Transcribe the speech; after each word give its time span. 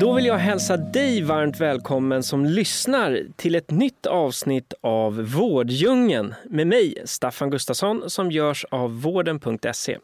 Då 0.00 0.12
vill 0.12 0.26
jag 0.26 0.38
hälsa 0.38 0.76
dig 0.76 1.22
varmt 1.22 1.60
välkommen 1.60 2.22
som 2.22 2.44
lyssnar 2.44 3.20
till 3.36 3.54
ett 3.54 3.70
nytt 3.70 4.06
avsnitt 4.06 4.74
av 4.80 5.22
Vårddjungeln 5.22 6.34
med 6.44 6.66
mig, 6.66 6.94
Staffan 7.04 7.50
Gustafsson, 7.50 8.10
som 8.10 8.30
görs 8.30 8.64
av 8.70 9.02
vården.se. 9.02 9.98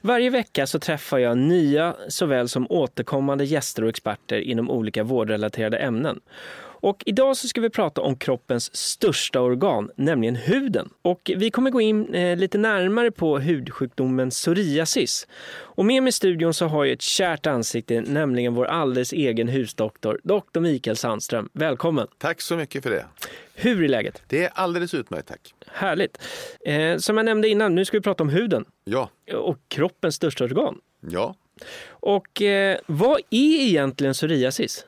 Varje 0.00 0.30
vecka 0.30 0.66
så 0.66 0.78
träffar 0.78 1.18
jag 1.18 1.38
nya 1.38 1.96
såväl 2.08 2.48
som 2.48 2.66
återkommande 2.70 3.44
gäster 3.44 3.82
och 3.82 3.88
experter 3.88 4.38
inom 4.38 4.70
olika 4.70 5.02
vårdrelaterade 5.02 5.78
ämnen. 5.78 6.20
Och 6.82 7.02
idag 7.06 7.36
så 7.36 7.48
ska 7.48 7.60
vi 7.60 7.70
prata 7.70 8.00
om 8.00 8.16
kroppens 8.16 8.76
största 8.76 9.40
organ, 9.40 9.90
nämligen 9.96 10.36
huden. 10.36 10.90
Och 11.02 11.30
vi 11.36 11.50
kommer 11.50 11.70
gå 11.70 11.80
in 11.80 12.14
eh, 12.14 12.36
lite 12.36 12.58
närmare 12.58 13.10
på 13.10 13.38
hudsjukdomen 13.38 14.30
psoriasis. 14.30 15.26
Och 15.54 15.84
med 15.84 16.02
mig 16.02 16.08
i 16.08 16.12
studion 16.12 16.54
så 16.54 16.66
har 16.66 16.84
jag 16.84 16.92
ett 16.92 17.02
kärt 17.02 17.46
ansikte, 17.46 18.00
nämligen 18.00 18.54
vår 18.54 18.64
alldeles 18.64 19.12
egen 19.12 19.48
husdoktor, 19.48 20.20
doktor 20.24 20.60
Mikael 20.60 20.96
Sandström. 20.96 21.48
Välkommen! 21.52 22.06
Tack 22.18 22.40
så 22.40 22.56
mycket 22.56 22.82
för 22.82 22.90
det. 22.90 23.06
Hur 23.54 23.82
är 23.84 23.88
läget? 23.88 24.22
Det 24.28 24.44
är 24.44 24.50
alldeles 24.54 24.94
utmärkt, 24.94 25.28
tack. 25.28 25.54
Härligt. 25.66 26.18
Eh, 26.66 26.96
som 26.96 27.16
jag 27.16 27.24
nämnde 27.24 27.48
innan, 27.48 27.74
nu 27.74 27.84
ska 27.84 27.96
vi 27.96 28.02
prata 28.02 28.22
om 28.22 28.28
huden 28.28 28.64
Ja, 28.84 29.10
och 29.34 29.58
kroppens 29.68 30.14
största 30.14 30.44
organ. 30.44 30.78
ja. 31.00 31.34
Och 31.90 32.42
eh, 32.42 32.78
vad 32.86 33.18
är 33.30 33.60
egentligen 33.66 34.14
psoriasis? 34.14 34.86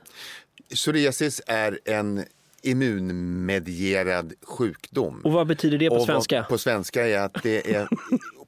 Psoriasis 0.70 1.40
är 1.46 1.78
en 1.84 2.24
immunmedierad 2.62 4.32
sjukdom. 4.42 5.20
Och 5.24 5.32
vad 5.32 5.46
betyder 5.46 5.78
det 5.78 5.88
på 5.88 5.94
Och 5.94 6.02
svenska? 6.02 6.42
På 6.42 6.58
svenska 6.58 7.08
är 7.08 7.18
att 7.18 7.42
det 7.42 7.74
är 7.74 7.88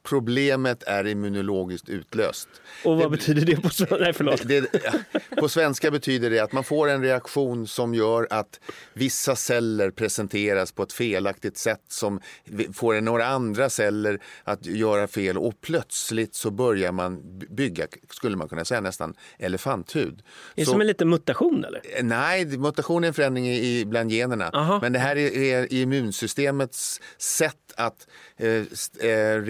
problemet 0.09 0.83
är 0.83 1.07
immunologiskt 1.07 1.89
utlöst. 1.89 2.49
Och 2.85 2.97
vad 2.97 3.11
betyder 3.11 3.47
det 3.47 3.57
på 3.57 3.69
svenska? 3.71 3.97
Nej, 3.97 4.13
förlåt. 4.13 4.43
Det, 4.49 4.67
på 5.37 5.49
svenska 5.49 5.91
betyder 5.91 6.31
det 6.31 6.39
att 6.41 6.53
man 6.53 6.65
får 6.65 6.89
en 6.89 7.03
reaktion 7.03 7.67
som 7.67 7.95
gör 7.95 8.27
att 8.31 8.61
vissa 8.93 9.37
celler 9.37 9.91
presenteras 9.91 10.73
på 10.73 10.83
ett 10.83 10.93
felaktigt 10.93 11.57
sätt 11.59 11.81
som 11.89 12.21
får 12.75 13.01
några 13.01 13.27
andra 13.27 13.71
celler 13.71 14.19
att 14.45 14.67
göra 14.67 15.09
fel 15.09 15.39
och 15.39 15.61
plötsligt 15.61 16.35
så 16.35 16.51
börjar 16.51 16.93
man 16.93 17.39
bygga, 17.51 17.87
skulle 18.11 18.37
man 18.37 18.49
kunna 18.49 18.65
säga 18.65 18.81
nästan, 18.81 19.15
elefanthud. 19.39 20.13
Är 20.19 20.23
det 20.55 20.65
Så- 20.65 20.71
som 20.71 20.81
en 20.81 20.87
liten 20.87 21.09
mutation 21.09 21.65
eller? 21.65 22.03
Nej, 22.03 22.45
mutation 22.47 23.05
är 23.05 23.09
en 23.09 23.15
förändring 23.15 23.49
i, 23.49 23.85
bland 23.87 24.11
generna. 24.13 24.51
Aha. 24.53 24.79
Men 24.83 24.93
det 24.93 24.99
här 24.99 25.17
är, 25.17 25.37
är 25.37 25.73
immunsystemets 25.73 27.01
sätt 27.19 27.57
att 27.77 28.07
eh, 28.37 28.49
eh, 29.11 29.41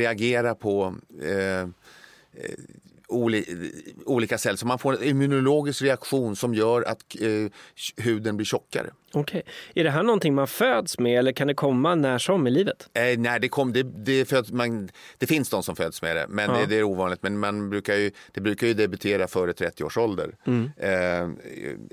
reagera 0.47 0.55
på 0.55 0.94
eh, 1.22 1.61
eh 1.61 2.56
oli, 3.08 3.44
olika 4.06 4.39
celler. 4.39 4.56
Så 4.56 4.66
man 4.66 4.78
får 4.78 4.97
en 4.97 5.03
immunologisk 5.03 5.82
reaktion 5.82 6.37
som 6.37 6.54
gör 6.54 6.82
att 6.82 7.16
eh, 7.21 7.50
huden 7.97 8.37
blir 8.37 8.44
tjockare. 8.44 8.91
Okej. 9.12 9.43
Är 9.75 9.84
det 9.84 9.91
här 9.91 10.03
någonting 10.03 10.34
man 10.34 10.47
föds 10.47 10.99
med 10.99 11.19
eller 11.19 11.33
kan 11.33 11.47
det 11.47 11.55
komma 11.55 11.94
när 11.94 12.19
som 12.19 12.47
i 12.47 12.50
livet? 12.50 12.89
Eh, 12.94 13.19
nej, 13.19 13.41
det, 13.41 13.49
kom, 13.49 13.72
det, 13.72 13.83
det, 13.83 14.33
att 14.33 14.50
man, 14.50 14.89
det 15.19 15.27
finns 15.27 15.50
de 15.50 15.62
som 15.62 15.77
föds 15.77 16.03
med 16.03 16.17
det, 16.17 16.27
men 16.28 16.50
Ja. 16.50 16.61
det, 16.61 16.67
det 16.67 16.77
är 16.77 16.83
ovanligt. 16.83 17.22
Men 17.22 17.39
man 17.39 17.71
brukar 17.71 17.95
ju, 17.95 18.11
det 18.33 18.41
brukar 18.41 18.66
ju 18.66 18.75
debutera 18.75 19.27
före 19.28 19.53
30 19.53 19.84
års 19.84 19.97
ålder. 19.97 20.37
Eh, 20.77 21.28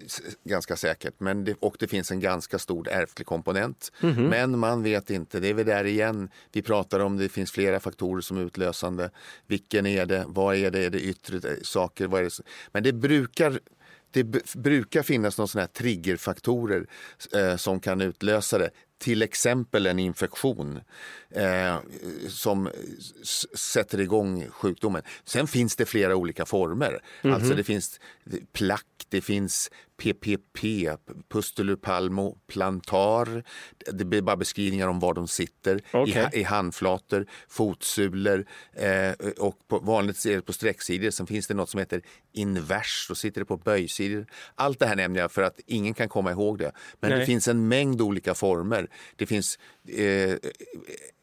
s- 0.06 0.22
ganska 0.44 0.76
säkert. 0.76 1.14
Men 1.18 1.44
det, 1.44 1.56
och 1.60 1.76
det 1.80 1.88
finns 1.88 2.12
en 2.12 2.20
ganska 2.20 2.60
stor 2.60 2.90
ärftlig 2.90 3.26
komponent. 3.28 3.92
Men 4.00 4.60
man 4.60 4.84
vet 4.84 5.10
inte, 5.10 5.40
det 5.40 5.48
är 5.50 5.54
väl 5.54 5.66
där 5.66 5.86
igen. 5.86 6.30
Vi 6.52 6.62
pratar 6.62 7.00
om 7.00 7.18
det 7.18 7.30
finns 7.30 7.52
flera 7.52 7.80
faktorer 7.80 8.22
som 8.22 8.38
är 8.38 8.42
utlösande. 8.42 9.10
Vilken 9.48 9.86
är 9.86 10.06
det? 10.06 10.24
Vad 10.28 10.56
är 10.56 10.72
det? 10.72 10.86
Är 10.86 10.90
det 10.90 11.00
yttre 11.02 11.38
eh, 11.50 11.56
saker? 11.64 12.08
Vad 12.08 12.20
är 12.20 12.24
det? 12.26 12.32
Men 12.72 12.84
det 12.84 12.94
brukar 12.94 13.60
det 14.14 14.54
brukar 14.56 15.04
finnas 15.04 15.38
någon 15.38 15.48
sån 15.48 15.60
här 15.60 15.68
triggerfaktorer 15.68 16.88
eh, 17.36 17.56
som 17.56 17.80
kan 17.80 18.02
utlösa 18.02 18.58
det. 18.58 18.70
Till 19.04 19.22
exempel 19.22 19.86
en 19.86 20.00
infektion 20.00 20.80
eh, 21.30 21.76
som 22.30 22.70
sätter 23.56 24.00
igång 24.02 24.48
sjukdomen. 24.50 25.02
Sen 25.26 25.48
finns 25.48 25.76
det 25.76 25.86
flera 25.86 26.16
olika 26.16 26.46
former. 26.46 27.00
Alltså 27.24 27.54
det 27.56 27.64
finns 27.64 28.00
plack, 28.54 28.86
det 29.10 29.22
finns 29.22 29.70
PPP, 29.98 30.60
pustulopalmoplantar. 31.30 33.44
Det 33.92 34.06
blir 34.06 34.22
bara 34.22 34.38
beskrivningar 34.38 34.88
om 34.88 35.00
var 35.00 35.14
de 35.14 35.28
sitter. 35.28 35.76
I, 35.76 35.82
Okej. 35.94 36.24
ha- 36.24 36.30
I 36.34 36.44
handflator, 36.44 37.26
fotsulor 37.48 38.46
eh, 38.74 39.12
och 39.40 39.58
på, 39.68 39.80
vanligt 39.80 40.26
är 40.26 40.36
det 40.36 40.42
på 40.42 40.54
strecksidor. 40.54 41.10
Sen 41.10 41.28
finns 41.28 41.48
det 41.48 41.54
något 41.54 41.70
som 41.70 41.80
heter 41.80 42.02
invers, 42.34 43.06
då 43.10 43.16
sitter 43.16 43.42
det 43.42 43.46
på 43.46 43.58
böjsidor. 43.58 44.26
Allt 44.56 44.80
det 44.80 44.86
här 44.88 44.96
nämner 44.96 45.20
jag 45.20 45.32
för 45.32 45.42
att 45.42 45.60
ingen 45.66 45.94
kan 45.94 46.10
komma 46.10 46.32
ihåg 46.32 46.58
det. 46.60 46.72
Men 47.00 47.10
Nej. 47.10 47.20
det 47.20 47.26
finns 47.26 47.48
en 47.48 47.68
mängd 47.68 48.02
olika 48.02 48.34
former. 48.34 48.88
Det 49.16 49.26
finns 49.26 49.60
eh, 49.98 50.36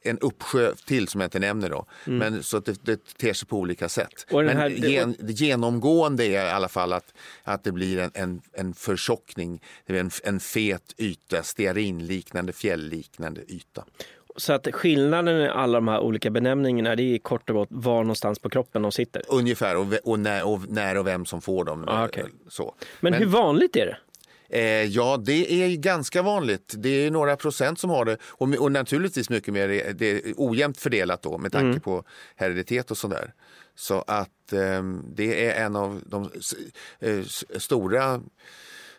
en 0.02 0.18
uppsjö 0.18 0.74
till 0.86 1.08
som 1.08 1.20
jag 1.20 1.26
inte 1.26 1.38
nämner 1.38 1.70
då. 1.70 1.86
Men 2.04 2.42
så 2.42 2.56
att 2.56 2.64
det, 2.64 2.84
det 2.84 3.16
ter 3.18 3.32
sig 3.32 3.48
på 3.48 3.56
olika 3.58 3.88
sätt. 3.88 4.26
Mm. 4.28 4.38
Och 4.38 4.44
Men 4.44 4.56
här- 4.56 4.68
gen, 4.70 5.16
genomgående 5.20 6.24
är 6.24 6.46
i 6.46 6.50
alla 6.50 6.68
fall 6.68 6.92
att, 6.92 7.14
att 7.44 7.64
det 7.64 7.72
blir 7.72 7.98
en, 7.98 8.10
en, 8.14 8.42
en 8.52 8.74
förtjockning, 8.74 9.62
det 9.86 9.98
en, 9.98 10.10
en 10.24 10.40
fet 10.40 10.94
yta, 10.98 11.42
stearinliknande, 11.42 12.52
fjällliknande 12.52 13.40
yta. 13.48 13.84
Så 14.36 14.52
att 14.52 14.68
skillnaden 14.72 15.40
i 15.40 15.48
alla 15.48 15.78
de 15.78 15.88
här 15.88 16.00
olika 16.00 16.30
benämningarna 16.30 16.96
det 16.96 17.02
är 17.14 17.18
kort 17.18 17.50
och 17.50 17.56
gott 17.56 17.68
var 17.70 18.02
någonstans 18.02 18.38
på 18.38 18.50
kroppen 18.50 18.82
de 18.82 18.92
sitter. 18.92 19.22
Ungefär, 19.28 19.76
och, 19.76 19.86
och, 20.04 20.20
när, 20.20 20.46
och 20.46 20.60
när 20.68 20.98
och 20.98 21.06
vem 21.06 21.26
som 21.26 21.40
får 21.40 21.64
dem. 21.64 21.84
Ah, 21.88 22.04
okej. 22.04 22.22
eh, 22.22 22.28
så. 22.48 22.74
Men, 23.00 23.12
hur 23.14 23.26
vanligt 23.26 23.76
är 23.76 23.86
det? 23.86 23.96
Eh, 24.52 24.62
ja, 24.84 25.16
det 25.24 25.52
är 25.52 25.76
ganska 25.76 26.22
vanligt. 26.22 26.74
Det 26.78 26.88
är 26.88 27.10
några 27.10 27.36
procent 27.36 27.78
som 27.78 27.90
har 27.90 28.04
det 28.04 28.16
och, 28.22 28.48
och 28.54 28.72
naturligtvis 28.72 29.30
mycket 29.30 29.54
mer 29.54 29.92
det 29.94 30.10
är 30.10 30.34
ojämnt 30.36 30.78
fördelat 30.78 31.22
då 31.22 31.38
med 31.38 31.52
tanke 31.52 31.66
Mm. 31.66 31.80
på 31.80 32.04
hereditet 32.36 32.90
och 32.90 32.98
sådär. 32.98 33.34
Så 33.74 34.04
att 34.06 34.52
eh, 34.52 34.82
det 35.14 35.46
är 35.46 35.64
en 35.64 35.76
av 35.76 36.02
de 36.06 36.30
eh, 37.00 37.24
stora 37.58 38.20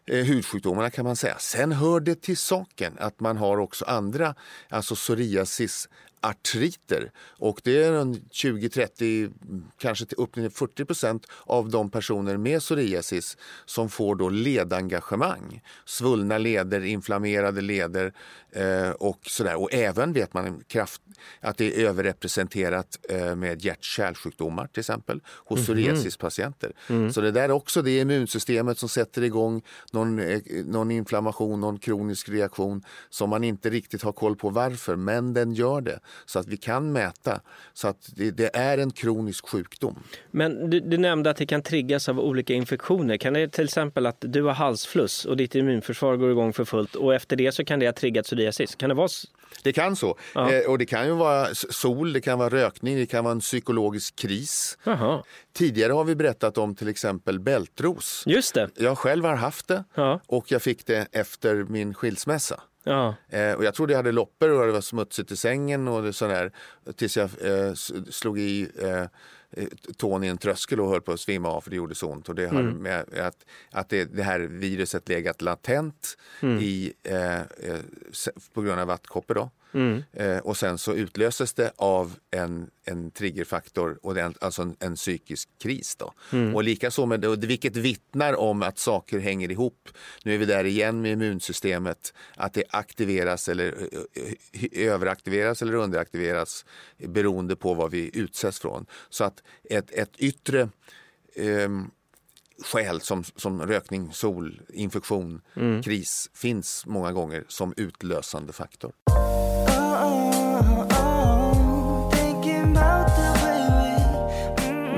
eh, 0.07 0.25
hudsjukdomarna 0.25 0.89
kan 0.89 1.05
man 1.05 1.15
säga. 1.15 1.35
Sen 1.39 1.71
hör 1.71 1.99
det 1.99 2.21
till 2.21 2.37
saken 2.37 2.93
att 2.99 3.19
man 3.19 3.37
har 3.37 3.57
också 3.57 3.85
andra, 3.85 4.35
alltså 4.69 4.95
psoriasis 4.95 5.89
artriter 6.21 7.11
och 7.17 7.61
det 7.63 7.83
är 7.83 7.93
en 7.93 8.15
20-30, 8.15 9.31
kanske 9.77 10.05
till 10.05 10.17
upp 10.17 10.33
till 10.33 10.49
40 10.49 10.85
procent 10.85 11.27
av 11.45 11.69
de 11.69 11.89
personer 11.89 12.37
med 12.37 12.59
psoriasis 12.59 13.37
som 13.65 13.89
får 13.89 14.15
då 14.15 14.29
ledengagemang. 14.29 15.61
Svullna 15.85 16.37
leder, 16.37 16.81
inflammerade 16.81 17.61
leder 17.61 18.13
eh, 18.51 18.89
och 18.89 19.19
sådär. 19.21 19.55
Och 19.55 19.73
även 19.73 20.13
vet 20.13 20.33
man 20.33 20.63
kraft, 20.67 21.01
att 21.39 21.57
det 21.57 21.75
är 21.75 21.87
överrepresenterat 21.87 22.99
eh, 23.09 23.35
med 23.35 23.61
hjärt-kärlsjukdomar 23.61 24.67
till 24.67 24.79
exempel 24.79 25.21
hos 25.27 25.59
psoriasispatienter. 25.63 26.71
Så 27.11 27.21
det 27.21 27.31
där 27.31 27.43
är 27.43 27.51
också 27.51 27.81
det 27.81 27.99
immunsystemet 27.99 28.77
som 28.77 28.89
sätter 28.89 29.21
igång 29.21 29.61
någon, 29.91 30.19
eh, 30.19 30.41
någon 30.65 30.91
inflammation, 30.91 31.59
någon 31.59 31.79
kronisk 31.79 32.29
reaktion 32.29 32.83
som 33.09 33.29
man 33.29 33.43
inte 33.43 33.69
riktigt 33.69 34.03
har 34.03 34.11
koll 34.11 34.35
på 34.35 34.49
varför, 34.49 34.95
men 34.95 35.33
den 35.33 35.53
gör 35.53 35.81
det. 35.81 35.99
Så 36.25 36.39
att 36.39 36.47
vi 36.47 36.57
kan 36.57 36.91
mäta. 36.91 37.41
Så 37.73 37.87
att 37.87 38.09
det, 38.15 38.31
det 38.31 38.55
är 38.55 38.77
en 38.77 38.91
kronisk 38.91 39.47
sjukdom. 39.49 40.03
Men 40.31 40.69
du, 40.69 40.79
du 40.79 40.97
nämnde 40.97 41.29
att 41.29 41.37
det 41.37 41.45
kan 41.45 41.61
triggas 41.61 42.09
av 42.09 42.19
olika 42.19 42.53
infektioner. 42.53 43.17
Kan 43.17 43.33
det 43.33 43.47
till 43.47 43.63
exempel 43.63 44.05
att 44.05 44.17
du 44.19 44.43
har 44.43 44.53
halsfluss 44.53 45.25
och 45.25 45.37
ditt 45.37 45.55
immunförsvar 45.55 46.15
går 46.15 46.31
igång 46.31 46.53
för 46.53 46.65
fullt 46.65 46.95
och 46.95 47.13
efter 47.15 47.35
det 47.35 47.51
så 47.51 47.65
kan 47.65 47.79
det 47.79 47.85
ha 47.85 47.93
triggat 47.93 48.25
psoriasis? 48.25 48.75
Kan 48.75 48.89
det 48.89 48.95
vara 48.95 49.07
Det 49.63 49.73
kan 49.73 49.95
så. 49.95 50.17
Eh, 50.35 50.69
och 50.69 50.77
det 50.77 50.85
kan 50.85 51.05
ju 51.05 51.13
vara 51.13 51.55
sol, 51.55 52.13
det 52.13 52.21
kan 52.21 52.39
vara 52.39 52.49
rökning, 52.49 52.97
det 52.97 53.05
kan 53.05 53.23
vara 53.23 53.31
en 53.31 53.39
psykologisk 53.39 54.15
kris. 54.15 54.77
Jaha, 54.83 55.23
Tidigare 55.53 55.93
har 55.93 56.03
vi 56.03 56.15
berättat 56.15 56.57
om 56.57 56.75
till 56.75 56.87
exempel 56.87 57.39
bältros. 57.39 58.23
just 58.25 58.53
det. 58.53 58.69
Jag 58.75 58.97
själv 58.97 59.25
har 59.25 59.35
haft 59.35 59.67
det 59.67 59.83
Ja, 59.95 60.19
och 60.27 60.51
jag 60.51 60.61
fick 60.61 60.85
det 60.85 61.07
efter 61.11 61.55
min 61.55 61.93
skilsmässa 61.93 62.61
ja. 62.83 63.15
Eh, 63.29 63.53
och 63.53 63.63
jag 63.63 63.73
trodde 63.73 63.93
jag 63.93 63.97
hade 63.97 64.11
loppor 64.11 64.49
och 64.49 64.65
det 64.65 64.71
var 64.71 64.81
smutsigt 64.81 65.31
i 65.31 65.35
sängen 65.35 65.87
och 65.87 66.15
sådär. 66.15 66.51
Tills 66.95 67.17
jag 67.17 67.29
eh, 67.41 67.73
slog 68.09 68.39
i 68.39 68.69
eh, 68.81 69.05
tån 69.97 70.23
i 70.23 70.27
en 70.27 70.37
tröskel 70.37 70.79
och 70.79 70.89
höll 70.89 71.01
på 71.01 71.11
att 71.11 71.19
svimma 71.19 71.49
av 71.49 71.61
för 71.61 71.69
det 71.69 71.75
gjorde 71.75 71.95
så 71.95 72.07
ont. 72.07 72.29
Och 72.29 72.35
det 72.35 72.47
har 72.47 72.59
Mm. 72.59 72.75
med 72.77 73.19
att, 73.19 73.45
att 73.71 73.89
det, 73.89 74.05
det 74.05 74.23
här 74.23 74.39
viruset 74.39 75.09
legat 75.09 75.41
latent 75.41 76.17
Mm. 76.41 76.59
i, 76.59 76.93
eh, 77.03 77.35
eh, 77.41 77.79
på 78.53 78.61
grund 78.61 78.79
av 78.81 78.87
vattkoppor. 78.87 79.33
Då. 79.35 79.49
Mm. 79.73 80.03
Eh, 80.13 80.37
och 80.37 80.57
sen 80.57 80.77
så 80.77 80.93
utlöses 80.93 81.53
det 81.53 81.71
av 81.75 82.15
en, 82.31 82.69
en 82.85 83.11
triggerfaktor, 83.11 83.99
och 84.01 84.13
det 84.15 84.21
är 84.21 84.33
alltså 84.41 84.61
en, 84.61 84.75
en 84.79 84.95
psykisk 84.95 85.49
kris. 85.61 85.95
Då. 85.95 86.13
Mm. 86.31 86.55
Och 86.55 86.63
likaså 86.63 87.05
med 87.05 87.19
det, 87.19 87.35
vilket 87.35 87.75
vittnar 87.75 88.33
om 88.39 88.63
att 88.63 88.79
saker 88.79 89.19
hänger 89.19 89.51
ihop. 89.51 89.89
Nu 90.23 90.33
är 90.33 90.37
vi 90.37 90.45
där 90.45 90.63
igen 90.65 91.01
med 91.01 91.11
immunsystemet, 91.11 92.13
att 92.35 92.53
det 92.53 92.63
aktiveras 92.69 93.49
eller 93.49 93.67
eh, 94.13 94.23
eh, 94.73 94.87
överaktiveras 94.93 95.61
eller 95.61 95.73
underaktiveras 95.73 96.65
beroende 96.97 97.55
på 97.55 97.73
vad 97.73 97.91
vi 97.91 98.11
utsätts 98.13 98.59
från. 98.59 98.85
Så 99.09 99.23
att 99.23 99.40
ett, 99.63 99.91
ett 99.91 100.15
yttre 100.17 100.69
ehm, 101.35 101.91
skäl 102.65 103.01
som, 103.01 103.23
som 103.23 103.61
rökning, 103.61 104.13
sol, 104.13 104.61
infektion, 104.73 105.41
Mm. 105.55 105.83
kris 105.83 106.29
finns 106.33 106.85
många 106.85 107.11
gånger 107.11 107.45
som 107.47 107.73
utlösande 107.77 108.53
faktor. 108.53 108.91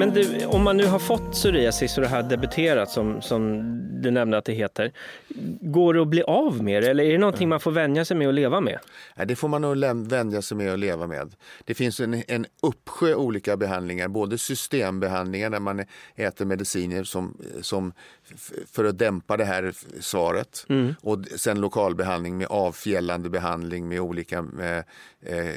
Men 0.04 0.14
du, 0.14 0.46
om 0.46 0.64
man 0.64 0.78
nu 0.78 0.86
har 0.86 1.00
fått 1.00 1.32
psoriasis 1.32 1.98
och 1.98 2.04
det 2.04 2.10
har 2.10 2.24
debuterat 2.24 2.90
som, 2.90 3.22
som 3.22 3.62
du 4.02 4.12
nämnde 4.12 4.38
att 4.38 4.46
det 4.46 4.54
heter, 4.54 4.92
går 5.62 5.94
det 5.94 6.02
att 6.02 6.08
bli 6.08 6.24
av 6.24 6.64
med 6.64 6.84
det 6.84 6.90
eller 6.90 7.04
är 7.04 7.12
det 7.12 7.18
någonting 7.18 7.50
man 7.50 7.60
får 7.60 7.72
vänja 7.72 8.06
sig 8.06 8.18
med 8.18 8.28
och 8.28 8.34
leva 8.34 8.62
med? 8.62 8.80
Nej, 9.16 9.28
det 9.28 9.36
får 9.36 9.48
man 9.48 9.62
nog 9.62 10.08
vänja 10.08 10.42
sig 10.42 10.58
med 10.58 10.74
att 10.74 10.80
leva 10.80 11.08
med. 11.08 11.36
Det 11.66 11.74
finns 11.74 12.00
en, 12.00 12.24
en 12.28 12.46
uppsjö 12.62 13.16
olika 13.16 13.58
behandlingar, 13.58 14.08
både 14.08 14.38
systembehandlingar 14.38 15.50
där 15.50 15.60
man 15.60 15.86
äter 16.16 16.46
mediciner 16.46 17.04
som, 17.04 17.38
som 17.62 17.94
för 18.72 18.86
att 18.86 18.98
dämpa 18.98 19.38
det 19.38 19.46
här 19.46 19.74
svaret 20.00 20.66
och 21.02 21.20
d- 21.20 21.30
sen 21.38 21.62
lokalbehandling 21.62 22.38
med 22.38 22.48
avfjällande 22.48 23.30
behandling 23.30 23.88
med 23.88 24.00
olika 24.00 24.42
med, 24.42 24.84
eh, 25.26 25.56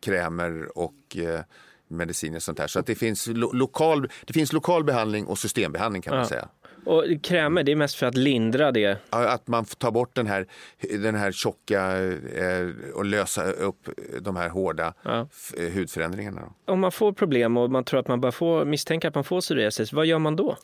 krämer 0.00 0.78
och 0.78 1.16
eh, 1.16 1.40
mediciner 1.88 2.36
och 2.36 2.42
sånt 2.42 2.58
där. 2.58 2.66
Så 2.66 2.78
att 2.78 2.86
det 2.86 2.94
finns, 2.94 3.26
lo- 3.26 3.52
lokal, 3.52 4.08
det 4.24 4.32
finns 4.32 4.52
lokal 4.52 4.84
behandling 4.84 5.26
och 5.26 5.38
systembehandling 5.38 6.02
kan 6.02 6.10
man 6.14 6.20
Ja. 6.22 6.28
säga. 6.28 6.48
Och 6.86 7.04
krämer, 7.22 7.62
det 7.62 7.72
är 7.72 7.76
mest 7.76 7.94
för 7.96 8.06
att 8.06 8.16
lindra 8.16 8.72
det. 8.72 8.98
Att 9.10 9.46
man 9.48 9.64
tar 9.64 9.90
bort 9.90 10.14
den 10.14 10.26
här, 10.26 10.46
den 11.02 11.14
här 11.14 11.32
tjocka 11.32 11.96
eh, 12.36 12.68
och 12.94 13.04
lösa 13.04 13.52
upp 13.52 13.88
de 14.20 14.36
här 14.36 14.48
hårda 14.48 14.94
Ja. 15.02 15.28
eh, 15.56 15.72
hudförändringarna. 15.72 16.42
Om 16.64 16.80
man 16.80 16.92
får 16.92 17.12
problem 17.12 17.56
och 17.56 17.70
man 17.70 17.84
tror 17.84 18.00
att 18.00 18.08
man 18.08 18.20
bör 18.20 18.30
få, 18.30 18.64
misstänka 18.64 19.08
att 19.08 19.14
man 19.14 19.24
får 19.24 19.40
psoriasis, 19.40 19.92
vad 19.92 20.06
gör 20.06 20.18
man 20.18 20.36
då? 20.36 20.56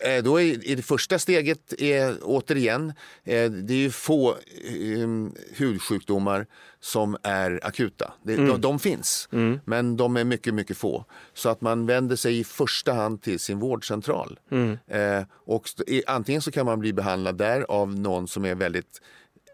Eh, 0.00 0.22
Då 0.24 0.40
är, 0.40 0.70
är 0.70 0.76
det 0.76 0.82
första 0.82 1.18
steget 1.18 1.72
är, 1.80 2.14
återigen, 2.22 2.92
det 3.24 3.70
är 3.70 3.72
ju 3.72 3.90
få 3.90 4.30
eh, 4.30 5.08
hudsjukdomar 5.56 6.46
som 6.82 7.16
är 7.22 7.60
akuta. 7.62 8.12
Det, 8.22 8.36
de, 8.36 8.60
de 8.60 8.78
finns, 8.78 9.28
men 9.64 9.96
de 9.96 10.16
är 10.16 10.24
mycket, 10.24 10.54
mycket 10.54 10.76
få. 10.76 11.04
Så 11.34 11.48
att 11.48 11.60
man 11.60 11.86
vänder 11.86 12.16
sig 12.16 12.38
i 12.38 12.44
första 12.44 12.92
hand 12.92 13.22
till 13.22 13.38
sin 13.38 13.58
vårdcentral. 13.58 14.38
Eh, 14.86 15.22
och 15.46 15.59
i- 15.86 16.02
antingen 16.06 16.42
så 16.42 16.50
kan 16.50 16.66
man 16.66 16.78
bli 16.78 16.92
behandlad 16.92 17.36
där 17.38 17.60
av 17.68 17.94
någon 17.94 18.28
som 18.28 18.44
är 18.44 18.54
väldigt 18.54 19.00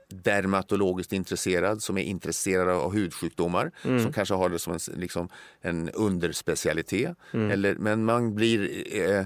dermatologiskt 0.08 1.12
intresserad, 1.12 1.82
som 1.82 1.98
är 1.98 2.02
intresserad 2.02 2.68
av 2.68 2.92
hudsjukdomar, 2.94 3.70
som 3.82 4.12
kanske 4.12 4.34
har 4.34 4.48
det 4.48 4.58
som 4.58 4.72
en, 4.72 4.78
liksom, 4.96 5.28
en 5.60 5.90
underspecialitet. 5.90 7.16
Eller, 7.50 7.74
men 7.74 8.04
man 8.04 8.34
blir 8.34 8.84
eh, 9.00 9.24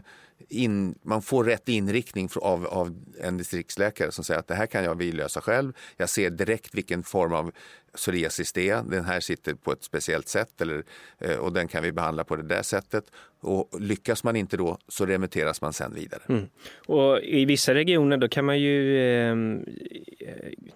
in, 0.48 0.94
man 1.02 1.22
får 1.22 1.44
rätt 1.44 1.68
inriktning 1.68 2.28
av, 2.36 2.66
av 2.66 2.96
en 3.22 3.36
distriktsläkare 3.36 4.12
som 4.12 4.24
säger 4.24 4.40
att 4.40 4.48
det 4.48 4.54
här 4.54 4.66
kan 4.66 4.84
jag 4.84 4.94
vidlösa 4.94 5.40
själv. 5.40 5.72
Jag 5.96 6.08
ser 6.08 6.30
direkt 6.30 6.74
vilken 6.74 7.02
form 7.02 7.32
av 7.32 7.52
psoriasis 7.94 8.52
det 8.52 8.68
är. 8.70 8.82
Den 8.82 9.04
här 9.04 9.20
sitter 9.20 9.54
på 9.54 9.72
ett 9.72 9.84
speciellt 9.84 10.28
sätt 10.28 10.60
eller, 10.60 10.84
eh, 11.18 11.36
och 11.36 11.52
den 11.52 11.68
kan 11.68 11.82
vi 11.82 11.92
behandla 11.92 12.24
på 12.24 12.36
det 12.36 12.42
där 12.42 12.62
sättet. 12.62 13.04
Och 13.42 13.80
lyckas 13.80 14.24
man 14.24 14.36
inte 14.36 14.56
då 14.56 14.78
så 14.88 15.06
remitteras 15.06 15.60
man 15.60 15.72
sen 15.72 15.94
vidare. 15.94 16.46
Och 16.86 17.20
i 17.20 17.44
vissa 17.44 17.74
regioner 17.74 18.16
då 18.16 18.28
kan 18.28 18.44
man 18.44 18.58
ju 18.60 18.98
eh, 18.98 19.36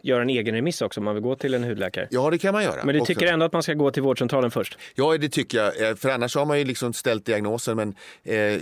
göra 0.03 0.23
en 0.23 0.29
egen 0.31 0.55
remiss 0.55 0.83
också 0.83 1.01
om 1.01 1.05
man 1.05 1.15
vill 1.15 1.23
gå 1.23 1.37
till 1.37 1.55
en 1.55 1.65
hudläkare. 1.65 2.09
Ja, 2.11 2.31
det 2.31 2.39
kan 2.39 2.53
man 2.55 2.63
göra. 2.65 2.85
Men 2.85 2.95
du 2.95 3.01
tycker 3.01 3.27
ändå 3.27 3.47
att 3.47 3.53
man 3.53 3.63
ska 3.63 3.75
gå 3.75 3.91
till 3.91 4.03
vårdcentralen 4.03 4.51
först? 4.51 4.79
Ja, 4.95 5.19
det 5.19 5.29
tycker 5.29 5.59
jag. 5.59 5.89
Eh, 5.91 5.95
För 5.97 6.11
annars 6.11 6.37
har 6.37 6.47
man 6.47 6.59
ju 6.59 6.65
liksom 6.65 6.93
ställt 6.93 7.25
diagnosen, 7.27 7.77
men 7.77 7.95
eh, 8.23 8.61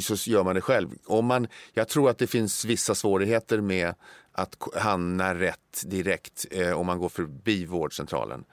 så 0.00 0.30
gör 0.30 0.44
man 0.44 0.54
det 0.54 0.60
själv. 0.60 0.88
Om 1.06 1.26
man, 1.26 1.46
jag 1.74 1.88
tror 1.88 2.10
att 2.10 2.18
det 2.18 2.26
finns 2.26 2.64
vissa 2.64 2.94
svårigheter 2.94 3.60
med 3.60 3.94
att 4.32 4.56
hamna 4.76 5.34
rätt 5.34 5.82
direkt 5.86 6.46
eh, 6.50 6.78
om 6.78 6.86
man 6.86 6.98
går 6.98 7.08
förbi 7.08 7.64
vårdcentralen. 7.64 8.44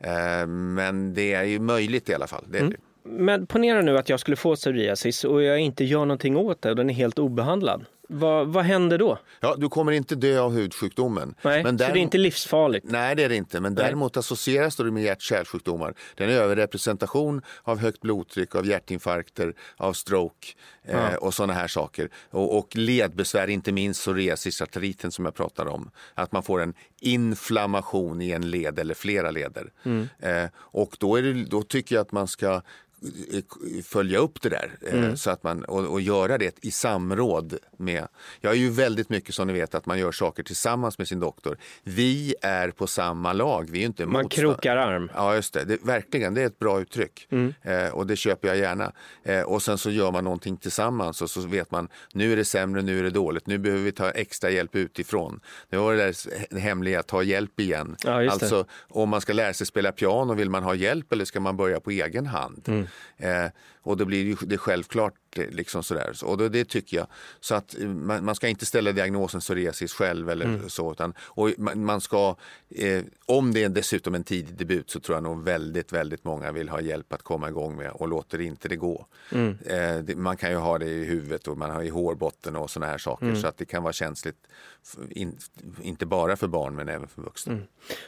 Eh, 0.00 0.46
men 0.46 1.14
det 1.14 1.32
är 1.32 1.44
ju 1.44 1.58
möjligt 1.58 2.08
i 2.08 2.14
alla 2.14 2.26
fall. 2.26 2.44
Det 2.48 2.58
är 2.58 2.62
det. 2.62 2.76
Men 3.04 3.46
ponera 3.46 3.82
nu 3.82 3.98
att 3.98 4.08
jag 4.08 4.20
skulle 4.20 4.36
få 4.36 4.56
psoriasis 4.56 5.24
och 5.24 5.42
jag 5.42 5.60
inte 5.60 5.84
gör 5.84 6.04
någonting 6.04 6.36
åt 6.36 6.62
det 6.62 6.70
och 6.70 6.76
den 6.76 6.90
är 6.90 6.94
helt 6.94 7.18
obehandlad. 7.18 7.84
Vad, 8.14 8.48
vad 8.48 8.64
händer 8.64 8.98
då? 8.98 9.18
Ja, 9.40 9.54
du 9.58 9.68
kommer 9.68 9.92
inte 9.92 10.14
dö 10.14 10.40
av 10.40 10.52
hudsjukdomen. 10.52 11.34
Nej, 11.42 11.62
men 11.62 11.78
så 11.78 11.84
det 11.84 11.90
är 11.90 11.96
inte 11.96 12.18
livsfarligt. 12.18 12.86
Nej, 12.88 13.16
det 13.16 13.24
är 13.24 13.28
det 13.28 13.36
inte. 13.36 13.60
Men 13.60 13.74
däremot 13.74 14.16
associeras 14.16 14.76
det 14.76 14.84
med 14.84 15.02
hjärt-kärlsjukdomar. 15.02 15.94
Det 16.14 16.24
är 16.24 16.28
en 16.28 16.34
överrepresentation 16.34 17.42
av 17.62 17.78
högt 17.78 18.00
blodtryck, 18.00 18.54
av 18.54 18.66
hjärtinfarkter, 18.66 19.54
av 19.76 19.92
stroke 19.92 20.48
eh, 20.84 21.14
och 21.14 21.34
sådana 21.34 21.52
här 21.52 21.68
saker. 21.68 22.08
Och, 22.30 22.58
och 22.58 22.76
ledbesvär, 22.76 23.48
inte 23.50 23.72
minst 23.72 24.00
psoriasis 24.00 24.62
artriten 24.62 25.10
som 25.12 25.24
jag 25.24 25.34
pratade 25.34 25.70
om. 25.70 25.90
Att 26.14 26.32
man 26.32 26.42
får 26.42 26.62
en 26.62 26.74
inflammation 27.00 28.22
i 28.22 28.30
en 28.30 28.50
led 28.50 28.78
eller 28.78 28.94
flera 28.94 29.30
leder. 29.30 29.72
Eh, 30.18 30.50
och 30.56 30.96
då, 31.00 31.16
är 31.16 31.22
det, 31.22 31.44
då 31.44 31.62
tycker 31.62 31.94
jag 31.94 32.02
att 32.02 32.12
man 32.12 32.28
ska 32.28 32.54
eh, 33.32 33.42
följa 33.84 34.18
upp 34.18 34.42
det 34.42 34.48
där 34.48 34.70
eh, 34.82 35.14
så 35.14 35.30
att 35.30 35.42
man, 35.42 35.64
och, 35.64 35.86
och 35.86 36.00
göra 36.00 36.38
det 36.38 36.64
i 36.64 36.70
samråd 36.70 37.58
med... 37.76 38.03
Jag 38.40 38.52
är 38.52 38.56
ju 38.56 38.70
väldigt 38.70 39.08
mycket 39.08 39.34
som 39.34 39.46
ni 39.46 39.52
vet 39.52 39.74
att 39.74 39.86
man 39.86 39.98
gör 39.98 40.12
saker 40.12 40.42
tillsammans 40.42 40.98
med 40.98 41.08
sin 41.08 41.20
doktor. 41.20 41.56
Vi 41.82 42.34
är 42.42 42.70
på 42.70 42.86
samma 42.86 43.32
lag, 43.32 43.68
vi 43.70 43.80
är 43.82 43.86
inte 43.86 44.06
Man 44.06 44.24
motstånd- 44.24 44.28
krokar 44.40 44.76
arm. 44.76 45.10
Ja, 45.14 45.34
just 45.34 45.54
det. 45.54 45.64
det. 45.64 45.78
Verkligen, 45.82 46.34
det 46.34 46.42
är 46.42 46.46
ett 46.46 46.58
bra 46.58 46.80
uttryck. 46.80 47.28
Eh, 47.62 47.88
och 47.88 48.06
det 48.06 48.16
köper 48.16 48.48
jag 48.48 48.56
gärna. 48.56 48.92
Eh, 49.24 49.40
och 49.42 49.62
sen 49.62 49.78
så 49.78 49.90
gör 49.90 50.10
man 50.12 50.24
någonting 50.24 50.56
tillsammans 50.56 51.22
och 51.22 51.30
så 51.30 51.40
vet 51.40 51.70
man 51.70 51.88
nu 52.12 52.32
är 52.32 52.36
det 52.36 52.44
sämre, 52.44 52.82
nu 52.82 52.98
är 52.98 53.02
det 53.02 53.10
dåligt, 53.10 53.46
nu 53.46 53.58
behöver 53.58 53.82
vi 53.82 53.92
ta 53.92 54.10
extra 54.10 54.50
hjälp 54.50 54.76
utifrån. 54.76 55.40
Det 55.70 55.76
var 55.76 55.94
det 55.94 55.98
där 56.04 56.58
hemliga, 56.58 57.02
ta 57.02 57.22
hjälp 57.22 57.60
igen. 57.60 57.96
Ja, 58.04 58.22
just 58.22 58.40
det. 58.40 58.44
alltså 58.46 58.64
om 58.88 59.08
man 59.08 59.20
ska 59.20 59.32
lära 59.32 59.54
sig 59.54 59.66
spela 59.66 59.92
piano, 59.92 60.34
vill 60.34 60.50
man 60.50 60.62
ha 60.62 60.74
hjälp 60.74 61.12
eller 61.12 61.24
ska 61.24 61.40
man 61.40 61.56
börja 61.56 61.80
på 61.80 61.90
egen 61.90 62.26
hand? 62.26 62.68
Eh, 63.16 63.44
och 63.84 63.96
då 63.96 64.04
blir 64.04 64.24
det 64.40 64.46
det 64.46 64.58
självklart 64.58 65.14
eh, 65.36 65.48
liksom 65.50 65.82
sådär. 65.82 66.10
Så- 66.14 66.26
Och 66.26 66.38
då, 66.38 66.48
det 66.48 66.64
tycker 66.68 66.96
jag. 66.96 67.06
Så 67.40 67.54
att 67.54 67.78
eh, 67.80 67.88
man, 67.88 68.24
man 68.24 68.34
ska 68.34 68.48
inte 68.48 68.66
ställa 68.66 68.92
diagnosen 68.92 69.40
psoriasis 69.40 69.92
själv 69.92 70.30
eller 70.30 70.68
så. 70.68 70.92
Utan, 70.92 71.14
och 71.20 71.50
man, 71.58 71.84
man 71.84 72.00
ska, 72.00 72.36
eh, 72.70 73.02
om 73.26 73.52
det 73.54 73.64
är 73.64 73.68
dessutom 73.68 74.14
en 74.14 74.24
tidig 74.24 74.54
debut 74.54 74.90
så 74.90 75.00
tror 75.00 75.16
jag 75.16 75.22
nog 75.22 75.42
väldigt, 75.44 75.92
väldigt 75.92 76.24
många 76.24 76.52
vill 76.52 76.68
ha 76.68 76.80
hjälp 76.80 77.12
att 77.12 77.22
komma 77.22 77.48
igång 77.48 77.76
med 77.76 77.90
och 77.90 78.08
låter 78.08 78.40
inte 78.40 78.68
det 78.68 78.76
gå. 78.76 79.06
Eh, 79.66 79.98
det, 80.02 80.16
man 80.16 80.36
kan 80.36 80.50
ju 80.50 80.56
ha 80.56 80.78
det 80.78 80.86
i 80.86 81.04
huvudet 81.04 81.48
och 81.48 81.58
man 81.58 81.70
har 81.70 81.82
i 81.82 81.88
hårbotten 81.88 82.56
och 82.56 82.70
sådana 82.70 82.90
här 82.90 82.98
saker. 82.98 83.34
Så 83.34 83.46
att 83.46 83.56
det 83.58 83.64
kan 83.64 83.82
vara 83.82 83.92
känsligt, 83.92 84.36
in, 85.10 85.36
inte 85.82 86.06
bara 86.06 86.36
för 86.36 86.46
barn 86.48 86.74
men 86.74 86.88
även 86.88 87.08
för 87.08 87.22
vuxna. 87.22 87.58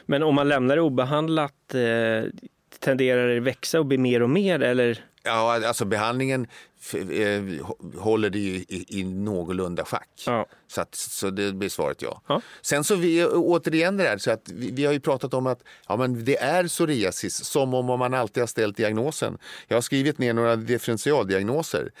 Men 0.05 0.23
om 0.23 0.35
man 0.35 0.47
lämnar 0.49 0.75
det 0.75 0.81
obehandlat, 0.81 1.73
eh, 1.75 2.23
tenderar 2.79 3.27
det 3.27 3.39
växa 3.39 3.79
och 3.79 3.85
bli 3.85 3.97
mer 3.97 4.21
och 4.21 4.29
mer 4.29 4.59
eller? 4.59 5.05
Ja, 5.27 5.67
alltså 5.67 5.85
behandlingen 5.85 6.47
eh, 6.93 6.97
hå- 6.99 7.97
håller 7.99 8.29
det 8.29 8.39
ju 8.39 8.55
i, 8.55 8.85
i 8.99 9.03
någorlunda 9.03 9.85
schack. 9.85 10.09
Ja. 10.25 10.45
Så, 10.67 10.81
att, 10.81 10.95
så 10.95 11.29
det 11.29 11.53
blir 11.53 11.69
svaret 11.69 12.01
ja. 12.01 12.21
Ja. 12.27 12.41
Sen 12.61 12.83
så 12.83 12.95
vi, 12.95 13.25
återigen 13.25 13.97
det 13.97 14.03
där, 14.03 14.17
så 14.17 14.31
att 14.31 14.49
vi, 14.49 14.71
vi 14.71 14.85
har 14.85 14.93
ju 14.93 14.99
pratat 14.99 15.33
om 15.33 15.47
att 15.47 15.63
ja, 15.87 15.97
men 15.97 16.25
det 16.25 16.37
är 16.37 16.67
psoriasis 16.67 17.43
som 17.43 17.73
om 17.73 17.85
man 17.99 18.13
alltid 18.13 18.41
har 18.41 18.47
ställt 18.47 18.77
diagnosen. 18.77 19.37
Jag 19.67 19.77
har 19.77 19.81
skrivit 19.81 20.17
ner 20.17 20.33
några 20.33 20.55
differentialdiagnoser 20.55 21.91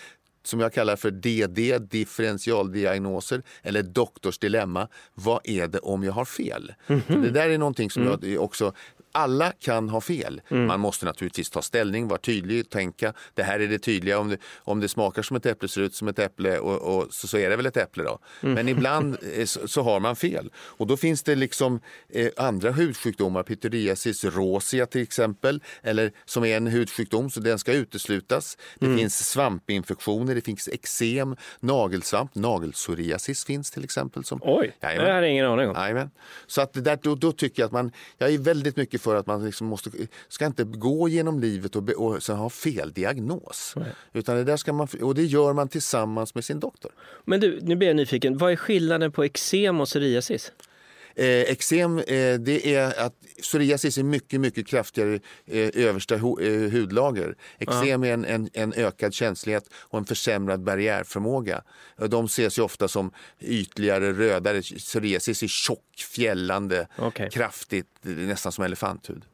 som 0.43 0.59
jag 0.59 0.73
kallar 0.73 0.95
för 0.95 1.11
DD, 1.11 1.77
differentialdiagnoser, 1.77 3.43
eller 3.63 3.83
doktorsdilemma. 3.83 4.87
Vad 5.13 5.41
är 5.43 5.67
det 5.67 5.79
om 5.79 6.03
jag 6.03 6.13
har 6.13 6.25
fel? 6.25 6.73
För 6.87 7.21
det 7.21 7.29
där 7.29 7.49
är 7.49 7.57
någonting 7.57 7.89
som 7.91 8.19
jag 8.21 8.43
också 8.43 8.73
alla 9.17 9.51
kan 9.51 9.89
ha 9.89 10.01
fel. 10.01 10.41
Man 10.49 10.79
måste 10.79 11.05
naturligtvis 11.05 11.49
ta 11.49 11.61
ställning, 11.61 12.07
vara 12.07 12.19
tydlig, 12.19 12.69
tänka. 12.69 13.13
Det 13.33 13.43
här 13.43 13.59
är 13.59 13.67
det 13.67 13.79
tydliga. 13.79 14.19
Om 14.19 14.29
det, 14.29 14.37
om 14.57 14.79
det 14.79 14.87
smakar 14.87 15.21
som 15.21 15.37
ett 15.37 15.45
äpple, 15.45 15.67
ser 15.67 15.81
ut 15.81 15.95
som 15.95 16.07
ett 16.07 16.19
äpple 16.19 16.59
och, 16.59 16.97
och 16.97 17.13
så, 17.13 17.27
så 17.27 17.37
är 17.37 17.49
det 17.49 17.55
väl 17.55 17.65
ett 17.65 17.77
äpple 17.77 18.03
då. 18.03 18.19
Men 18.41 18.69
ibland 18.69 19.17
eh, 19.35 19.45
så, 19.45 19.67
så 19.67 19.81
har 19.81 19.99
man 19.99 20.15
fel. 20.15 20.51
Och 20.55 20.87
då 20.87 20.97
finns 20.97 21.23
det 21.23 21.35
liksom 21.35 21.79
eh, 22.09 22.29
andra 22.37 22.71
hudsjukdomar, 22.71 23.43
pityriasis 23.43 24.23
rosea 24.25 24.85
till 24.85 25.01
exempel, 25.01 25.63
eller 25.83 26.11
som 26.25 26.45
är 26.45 26.57
en 26.57 26.67
hudsjukdom 26.67 27.29
så 27.29 27.39
den 27.39 27.59
ska 27.59 27.73
uteslutas. 27.73 28.57
Det 28.79 28.97
finns 28.97 29.29
svampinfektioner, 29.29 30.35
det 30.35 30.41
finns 30.41 30.67
eksem, 30.67 31.35
nagelsvamp, 31.59 32.35
nagelpsoriasis 32.35 33.45
finns 33.45 33.71
till 33.71 33.83
exempel. 33.83 34.23
Som, 34.23 34.39
Oj, 34.43 34.75
det 34.79 34.87
Jajamän. 34.87 35.07
här 35.07 35.13
har 35.13 35.21
jag 35.21 35.31
ingen 35.31 35.45
aning 35.45 35.69
om. 35.69 35.75
Jajamän. 35.75 36.11
Så 36.47 36.61
att 36.61 36.73
det 36.73 36.81
där, 36.81 36.99
då, 37.01 37.15
då 37.15 37.31
tycker 37.31 37.61
jag 37.61 37.65
att 37.65 37.71
man, 37.71 37.91
jag 38.17 38.33
är 38.33 38.37
väldigt 38.37 38.77
mycket 38.77 39.01
för 39.07 39.15
att 39.15 39.27
man 39.27 39.45
liksom 39.45 39.67
måste, 39.67 39.89
ska 40.27 40.45
inte 40.45 40.63
gå 40.63 41.09
genom 41.09 41.39
livet 41.39 41.75
och, 41.75 41.83
be, 41.83 41.93
och 41.93 42.23
sen 42.23 42.37
ha 42.37 42.49
fel 42.49 42.93
diagnos. 42.93 43.75
Utan 44.13 44.35
det 44.35 44.43
där 44.43 44.57
ska 44.57 44.73
man, 44.73 44.87
och 45.01 45.15
det 45.15 45.23
gör 45.23 45.53
man 45.53 45.67
tillsammans 45.67 46.35
med 46.35 46.45
sin 46.45 46.59
doktor. 46.59 46.91
Men 47.25 47.39
du, 47.39 47.59
nu 47.61 47.75
blir 47.75 47.87
jag 47.87 47.95
nyfiken. 47.95 48.37
Vad 48.37 48.51
är 48.51 48.55
skillnaden 48.55 49.11
på 49.11 49.23
eksem 49.23 49.81
och 49.81 49.87
psoriasis? 49.87 50.51
Eh, 51.17 51.41
eksem, 51.41 51.99
eh, 51.99 52.39
det 52.39 52.75
är 52.75 52.99
att 53.05 53.13
psoriasis 53.41 53.97
är 53.97 54.03
mycket, 54.03 54.41
mycket 54.41 54.67
kraftigare 54.67 55.19
eh, 55.45 55.69
översta 55.73 56.17
hu, 56.17 56.41
eh, 56.41 56.71
hudlager. 56.71 57.35
Eksem 57.59 58.03
är 58.03 58.13
en, 58.13 58.25
en, 58.25 58.49
en 58.53 58.73
ökad 58.73 59.13
känslighet 59.13 59.69
och 59.73 59.99
en 59.99 60.05
försämrad 60.05 60.59
barriärförmåga. 60.59 61.61
De 62.09 62.25
ses 62.25 62.59
ju 62.59 62.63
ofta 62.63 62.87
som 62.87 63.11
ytligare, 63.39 64.13
rödare. 64.13 64.61
Psoriasis 64.61 65.43
är 65.43 65.47
tjock, 65.47 66.05
fjällande, 66.13 66.87
Okej. 66.97 67.29
kraftigt, 67.31 67.87
nästan 68.01 68.51
som 68.51 68.63
elefanthud. 68.63 69.25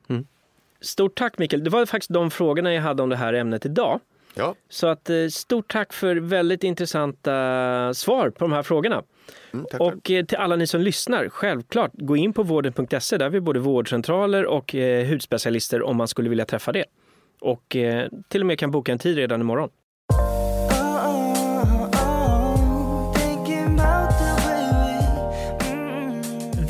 Stort 0.81 1.15
tack 1.17 1.37
Mikael. 1.37 1.63
Det 1.63 1.69
var 1.69 1.85
faktiskt 1.85 2.13
de 2.13 2.31
frågorna 2.31 2.73
jag 2.73 2.81
hade 2.81 3.03
om 3.03 3.09
det 3.09 3.15
här 3.15 3.33
ämnet 3.33 3.65
idag. 3.65 3.99
Ja, 4.33 4.55
Så 4.69 4.87
att, 4.87 5.09
eh, 5.09 5.27
stort 5.27 5.71
tack 5.71 5.93
för 5.93 6.15
väldigt 6.15 6.63
intressanta 6.63 7.93
svar 7.93 8.29
på 8.29 8.43
de 8.43 8.51
här 8.51 8.63
frågorna 8.63 9.03
mm, 9.53 9.65
tack. 9.71 9.81
Och 9.81 10.11
eh, 10.11 10.25
till 10.25 10.37
alla 10.37 10.55
ni 10.55 10.67
som 10.67 10.81
lyssnar, 10.81 11.29
självklart 11.29 11.91
gå 11.93 12.17
in 12.17 12.33
på 12.33 12.43
vården.se. 12.43 13.17
Där 13.17 13.25
har 13.25 13.29
vi 13.29 13.41
både 13.41 13.59
vårdcentraler 13.59 14.45
och 14.45 14.75
eh, 14.75 15.07
hudspecialister 15.07 15.81
om 15.81 15.97
man 15.97 16.07
skulle 16.07 16.29
vilja 16.29 16.45
träffa 16.45 16.71
det. 16.71 16.85
Och 17.41 17.75
eh, 17.75 18.09
till 18.27 18.41
och 18.41 18.47
med 18.47 18.59
kan 18.59 18.71
boka 18.71 18.91
en 18.91 18.99
tid 18.99 19.17
redan 19.17 19.41
imorgon. 19.41 19.69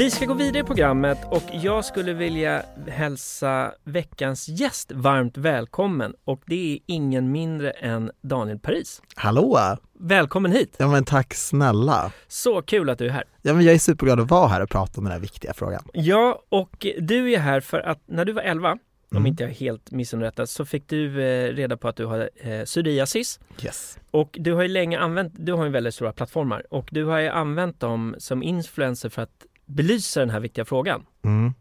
Vi 0.03 0.11
ska 0.11 0.25
gå 0.25 0.33
vidare 0.33 0.59
i 0.59 0.63
programmet 0.63 1.17
och 1.31 1.43
jag 1.51 1.85
skulle 1.85 2.13
vilja 2.13 2.63
hälsa 2.87 3.73
veckans 3.83 4.49
gäst 4.49 4.91
varmt 4.91 5.37
välkommen 5.37 6.13
och 6.25 6.41
det 6.45 6.73
är 6.73 6.79
ingen 6.85 7.31
mindre 7.31 7.71
än 7.71 8.11
Daniel 8.21 8.59
Paris. 8.59 9.01
Hallå! 9.15 9.77
Välkommen 9.99 10.51
hit! 10.51 10.75
Ja 10.79 10.87
men 10.87 11.05
tack 11.05 11.33
snälla. 11.33 12.11
Så 12.27 12.61
kul 12.61 12.89
att 12.89 12.97
du 12.97 13.05
är 13.05 13.09
här. 13.09 13.23
Ja 13.41 13.53
men 13.53 13.65
jag 13.65 13.75
är 13.75 13.79
superglad 13.79 14.19
att 14.19 14.31
vara 14.31 14.47
här 14.47 14.61
och 14.61 14.69
prata 14.69 14.97
om 14.97 15.03
den 15.03 15.13
här 15.13 15.19
viktiga 15.19 15.53
frågan. 15.53 15.83
Ja, 15.93 16.43
och 16.49 16.87
du 16.99 17.31
är 17.31 17.39
här 17.39 17.59
för 17.59 17.79
att 17.79 17.99
när 18.05 18.25
du 18.25 18.33
var 18.33 18.41
11, 18.41 18.71
om 18.71 19.17
Mm. 19.17 19.25
inte 19.25 19.43
jag 19.43 19.49
helt 19.49 19.91
missunderrättad, 19.91 20.49
så 20.49 20.65
fick 20.65 20.87
du 20.87 21.23
eh, 21.23 21.53
reda 21.53 21.77
på 21.77 21.87
att 21.87 21.95
du 21.95 22.05
har 22.05 22.29
eh, 22.35 22.63
psoriasis. 22.63 23.39
Yes. 23.63 23.99
Och 24.11 24.37
du 24.39 24.53
har 24.53 24.61
ju 24.61 24.67
länge 24.67 24.99
använt, 24.99 25.33
du 25.37 25.53
har 25.53 25.65
ju 25.65 25.71
väldigt 25.71 25.95
stora 25.95 26.13
plattformar 26.13 26.63
och 26.69 26.89
du 26.91 27.05
har 27.05 27.19
ju 27.19 27.27
använt 27.27 27.79
dem 27.79 28.15
som 28.17 28.43
influencer 28.43 29.09
för 29.09 29.21
att 29.21 29.45
belysa 29.65 30.19
den 30.19 30.29
här 30.29 30.39
viktiga 30.39 30.65
frågan. 30.65 31.05
Mm. 31.25 31.53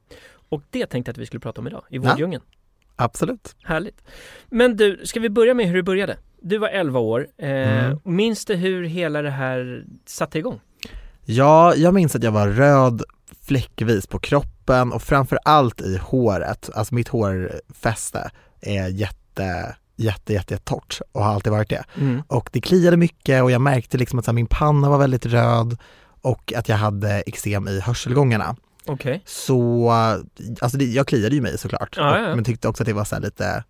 Och 0.48 0.62
det 0.70 0.86
tänkte 0.86 1.08
jag 1.08 1.12
att 1.14 1.18
vi 1.18 1.26
skulle 1.26 1.40
prata 1.40 1.60
om 1.60 1.66
idag, 1.66 1.82
i 1.90 1.96
Ja. 1.96 2.02
vårddjungeln. 2.02 2.42
Absolut. 2.96 3.56
Härligt. 3.62 4.02
Men 4.50 4.76
du, 4.76 5.00
ska 5.04 5.20
vi 5.20 5.30
börja 5.30 5.54
med 5.54 5.66
hur 5.66 5.74
det 5.76 5.82
började? 5.82 6.16
Du 6.40 6.58
var 6.58 6.68
11 6.68 7.00
år. 7.00 7.26
Eh, 7.38 7.48
Mm. 7.86 7.98
Minns 8.04 8.44
du 8.44 8.54
hur 8.54 8.84
hela 8.84 9.22
det 9.22 9.30
här 9.30 9.84
satte 10.06 10.38
igång? 10.38 10.60
Ja, 11.24 11.74
jag 11.74 11.94
minns 11.94 12.16
att 12.16 12.22
jag 12.22 12.32
var 12.32 12.48
röd 12.48 13.02
fläckvis 13.42 14.06
på 14.06 14.18
kroppen 14.18 14.92
och 14.92 15.02
framför 15.02 15.38
allt 15.44 15.80
i 15.80 15.96
håret. 15.96 16.70
Alltså 16.74 16.94
mitt 16.94 17.08
hårfäste 17.08 18.30
är 18.60 18.88
jätte, 18.88 19.42
jätte, 19.42 19.76
jätte, 19.96 20.32
jätte 20.32 20.56
torrt 20.58 21.00
och 21.12 21.24
har 21.24 21.32
alltid 21.34 21.52
varit 21.52 21.68
det. 21.70 21.84
Mm. 22.00 22.22
Och 22.28 22.50
det 22.52 22.60
kliade 22.60 22.96
mycket 22.96 23.42
och 23.42 23.50
jag 23.50 23.60
märkte 23.60 23.98
liksom 23.98 24.18
att 24.18 24.24
så 24.24 24.30
här, 24.30 24.34
min 24.34 24.46
panna 24.46 24.90
var 24.90 24.98
väldigt 24.98 25.26
röd 25.26 25.78
och 26.22 26.52
att 26.56 26.68
jag 26.68 26.76
hade 26.76 27.20
eksem 27.20 27.68
i 27.68 27.80
hörselgångarna. 27.80 28.56
Okej. 28.86 29.22
Så, 29.26 29.90
alltså 30.60 30.78
det, 30.78 30.84
jag 30.84 31.06
kliade 31.06 31.34
ju 31.34 31.40
mig 31.40 31.58
såklart, 31.58 31.96
ja, 31.96 32.18
ja. 32.18 32.34
men 32.34 32.44
tyckte 32.44 32.68
också 32.68 32.82
att 32.82 32.86
det 32.86 32.92
var 32.92 33.04
så 33.04 33.18
lite 33.18 33.64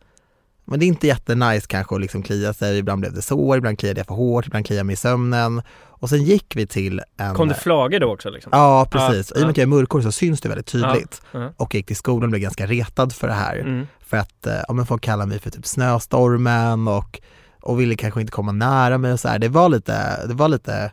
men 0.65 0.81
det 0.81 0.85
är 0.85 0.89
inte 0.89 1.07
jättenice 1.07 1.67
kanske 1.67 1.95
att 1.95 2.01
liksom 2.01 2.23
klia 2.23 2.53
sig, 2.53 2.79
ibland 2.79 3.01
blev 3.01 3.13
det 3.13 3.23
sår, 3.23 3.59
ibland 3.59 3.79
kliade 3.79 4.01
jag 4.01 4.07
för 4.07 4.15
hårt, 4.15 4.47
ibland 4.47 4.67
kliade 4.67 4.79
jag 4.79 4.87
mig 4.87 4.93
i 4.93 4.97
sömnen. 4.97 5.63
Och 6.03 6.09
sen 6.09 6.23
gick 6.23 6.57
vi 6.57 6.67
till 6.67 7.01
en... 7.17 7.35
Kom 7.35 7.49
det 7.49 7.55
flagor 7.55 8.01
då 8.01 8.13
också? 8.13 8.31
Liksom? 8.31 8.51
Ja, 8.55 8.89
precis. 8.91 9.33
Ja, 9.35 9.41
I 9.41 9.43
och 9.43 9.47
med 9.47 9.51
att 9.51 9.57
jag 9.57 9.63
är 9.63 9.69
mörkhårig 9.69 10.05
så 10.05 10.13
syns 10.13 10.41
det 10.41 10.49
väldigt 10.49 10.67
tydligt. 10.67 11.23
Ja. 11.33 11.53
Och 11.57 11.75
jag 11.75 11.79
gick 11.79 11.87
till 11.87 11.97
skolan 11.97 12.23
och 12.23 12.29
blev 12.29 12.43
ganska 12.43 12.67
retad 12.67 13.13
för 13.13 13.29
det 13.29 13.35
här. 13.35 13.57
Mm. 13.57 13.87
För 14.01 14.17
att 14.17 14.47
eh, 14.47 14.57
ja, 14.69 14.75
men 14.75 14.87
folk 14.87 15.03
kallar 15.03 15.27
mig 15.27 15.39
för 15.39 15.51
typ 15.51 15.67
snöstormen 15.67 16.89
och, 16.89 17.21
och 17.61 17.81
ville 17.81 17.97
kanske 17.97 18.21
inte 18.21 18.33
komma 18.33 18.53
nära 18.53 18.99
mig 18.99 19.13
och 19.13 19.21
så 19.21 19.29
här. 19.29 19.39
Det 19.39 19.49
var 19.49 19.69
lite, 19.69 20.27
det 20.27 20.35
var 20.35 20.49
lite 20.49 20.93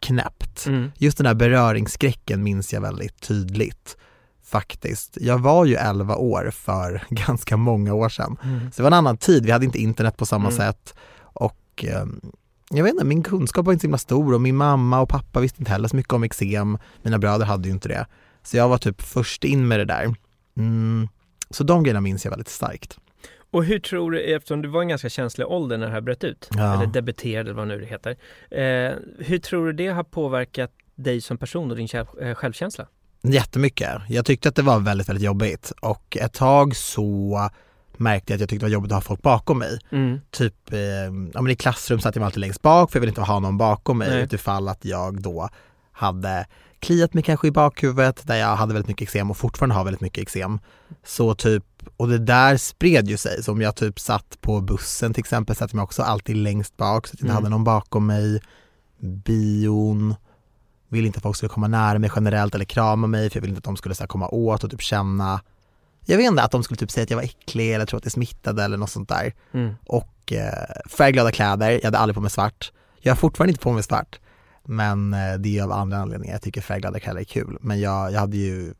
knäppt. 0.00 0.66
Mm. 0.66 0.92
Just 0.96 1.16
den 1.18 1.26
här 1.26 1.34
beröringsskräcken 1.34 2.42
minns 2.42 2.72
jag 2.72 2.80
väldigt 2.80 3.20
tydligt 3.20 3.96
faktiskt. 4.44 5.18
Jag 5.20 5.38
var 5.38 5.64
ju 5.64 5.74
11 5.74 6.16
år 6.16 6.50
för 6.54 7.02
ganska 7.10 7.56
många 7.56 7.94
år 7.94 8.08
sedan. 8.08 8.36
Mm. 8.44 8.60
Så 8.72 8.76
det 8.76 8.82
var 8.82 8.86
en 8.90 8.92
annan 8.98 9.16
tid, 9.16 9.44
vi 9.46 9.50
hade 9.52 9.64
inte 9.64 9.78
internet 9.78 10.16
på 10.16 10.26
samma 10.26 10.48
Mm. 10.48 10.56
sätt 10.56 10.94
och 11.20 11.84
eh, 11.84 12.04
jag 12.70 12.84
vet 12.84 12.92
inte, 12.92 13.04
min 13.04 13.22
kunskap 13.22 13.66
var 13.66 13.72
inte 13.72 13.80
så 13.80 13.86
himla 13.86 13.98
stor 13.98 14.34
och 14.34 14.40
min 14.40 14.56
mamma 14.56 15.00
och 15.00 15.08
pappa 15.08 15.40
visste 15.40 15.60
inte 15.62 15.72
heller 15.72 15.88
så 15.88 15.96
mycket 15.96 16.12
om 16.12 16.22
eksem. 16.24 16.78
Mina 17.02 17.18
bröder 17.18 17.46
hade 17.46 17.68
ju 17.68 17.74
inte 17.74 17.88
det. 17.88 18.06
Så 18.42 18.56
jag 18.56 18.68
var 18.68 18.78
typ 18.78 19.02
först 19.02 19.44
in 19.44 19.68
med 19.68 19.78
det 19.80 19.84
där. 19.84 20.14
Mm. 20.56 21.08
Så 21.50 21.64
de 21.64 21.82
grejerna 21.82 22.00
minns 22.00 22.24
jag 22.24 22.30
väldigt 22.30 22.48
starkt. 22.48 22.98
Och 23.50 23.64
hur 23.64 23.78
tror 23.78 24.10
du, 24.10 24.20
eftersom 24.34 24.62
du 24.62 24.68
var 24.68 24.82
en 24.82 24.88
ganska 24.88 25.08
känslig 25.08 25.46
ålder 25.46 25.78
när 25.78 25.86
det 25.86 25.92
här 25.92 26.00
bröt 26.00 26.24
ut, 26.24 26.48
Ja. 26.56 26.74
eller 26.74 26.86
debuterade 26.86 27.52
vad 27.52 27.68
nu 27.68 27.80
det 27.80 27.86
heter. 27.86 28.10
Eh, 28.50 28.94
hur 29.18 29.38
tror 29.38 29.66
du 29.66 29.72
det 29.72 29.88
har 29.88 30.04
påverkat 30.04 30.70
dig 30.94 31.20
som 31.20 31.38
person 31.38 31.70
och 31.70 31.76
din 31.76 31.88
eh, 32.20 32.34
självkänsla? 32.34 32.86
Jättemycket. 33.22 33.88
Jag 34.08 34.24
tyckte 34.24 34.48
att 34.48 34.54
det 34.54 34.62
var 34.62 34.78
väldigt, 34.78 35.08
väldigt 35.08 35.24
jobbigt 35.24 35.72
och 35.82 36.16
ett 36.20 36.32
tag 36.32 36.76
så 36.76 37.50
märkte 37.96 38.32
jag 38.32 38.36
att 38.36 38.40
jag 38.40 38.48
tyckte 38.48 38.66
det 38.66 38.68
var 38.68 38.72
jobbigt 38.74 38.92
att 38.92 38.96
ha 38.96 39.00
folk 39.00 39.22
bakom 39.22 39.58
mig. 39.58 39.78
Mm. 39.92 40.20
Typ, 40.30 40.72
eh, 40.72 40.78
ja 41.34 41.42
men 41.42 41.48
i 41.50 41.56
klassrum 41.56 42.00
satt 42.00 42.16
jag 42.16 42.24
alltid 42.24 42.40
längst 42.40 42.62
bak 42.62 42.90
för 42.90 42.96
jag 42.98 43.00
ville 43.00 43.10
inte 43.10 43.20
ha 43.20 43.40
någon 43.40 43.58
bakom 43.58 43.98
mig 43.98 44.10
Nej. 44.10 44.22
utifall 44.22 44.68
att 44.68 44.84
jag 44.84 45.22
då 45.22 45.48
hade 45.92 46.46
kliat 46.78 47.14
mig 47.14 47.22
kanske 47.22 47.46
i 47.48 47.50
bakhuvudet 47.50 48.26
där 48.26 48.36
jag 48.36 48.56
hade 48.56 48.72
väldigt 48.74 48.88
mycket 48.88 49.02
eksem 49.02 49.30
och 49.30 49.36
fortfarande 49.36 49.74
har 49.74 49.84
väldigt 49.84 50.00
mycket 50.00 50.22
eksem. 50.22 50.58
Så 51.04 51.34
typ, 51.34 51.64
och 51.96 52.08
det 52.08 52.18
där 52.18 52.56
spred 52.56 53.08
ju 53.08 53.16
sig. 53.16 53.42
Så 53.42 53.52
om 53.52 53.60
jag 53.60 53.74
typ 53.76 54.00
satt 54.00 54.40
på 54.40 54.60
bussen 54.60 55.14
till 55.14 55.20
exempel 55.20 55.56
satt 55.56 55.70
jag 55.72 55.76
mig 55.76 55.82
också 55.82 56.02
alltid 56.02 56.36
längst 56.36 56.76
bak 56.76 57.06
så 57.06 57.10
att 57.14 57.20
jag 57.20 57.24
inte 57.26 57.32
Mm. 57.32 57.36
hade 57.44 57.48
någon 57.48 57.64
bakom 57.64 58.06
mig. 58.06 58.40
Bion, 59.00 60.14
ville 60.88 61.06
inte 61.06 61.16
att 61.16 61.22
folk 61.22 61.36
skulle 61.36 61.50
komma 61.50 61.68
nära 61.68 61.98
mig 61.98 62.10
generellt 62.16 62.54
eller 62.54 62.64
krama 62.64 63.06
mig 63.06 63.30
för 63.30 63.36
jag 63.36 63.40
ville 63.42 63.50
inte 63.50 63.58
att 63.58 63.64
de 63.64 63.76
skulle 63.76 63.94
så 63.94 64.02
här, 64.02 64.08
komma 64.08 64.28
åt 64.28 64.64
och 64.64 64.70
typ 64.70 64.80
känna 64.82 65.40
jag 66.06 66.16
vet 66.16 66.26
inte, 66.26 66.42
att 66.42 66.50
de 66.50 66.62
skulle 66.62 66.78
typ 66.78 66.90
säga 66.90 67.04
att 67.04 67.10
jag 67.10 67.16
var 67.16 67.24
äcklig 67.24 67.74
eller 67.74 67.86
tro 67.86 67.96
att 67.96 68.04
jag 68.04 68.12
smittade 68.12 68.64
eller 68.64 68.76
något 68.76 68.90
sånt 68.90 69.08
där 69.08 69.32
Mm. 69.54 69.74
och 69.86 70.32
eh, 70.32 70.88
färgglada 70.88 71.32
kläder. 71.32 71.70
Jag 71.70 71.84
hade 71.84 71.98
aldrig 71.98 72.14
på 72.14 72.20
mig 72.20 72.30
svart. 72.30 72.72
Jag 73.00 73.10
har 73.12 73.16
fortfarande 73.16 73.50
inte 73.50 73.62
på 73.62 73.72
mig 73.72 73.82
svart. 73.82 74.20
Men 74.64 75.14
eh, 75.14 75.34
det 75.38 75.58
är 75.58 75.62
av 75.62 75.72
andra 75.72 75.98
anledningar. 75.98 76.34
Jag 76.34 76.42
tycker 76.42 76.60
färgglada 76.60 77.00
kläder 77.00 77.20
är 77.20 77.24
kul. 77.24 77.58
Men 77.60 77.80
jag, 77.80 78.12
jag 78.12 78.20
hade 78.20 78.36
ju, 78.36 78.74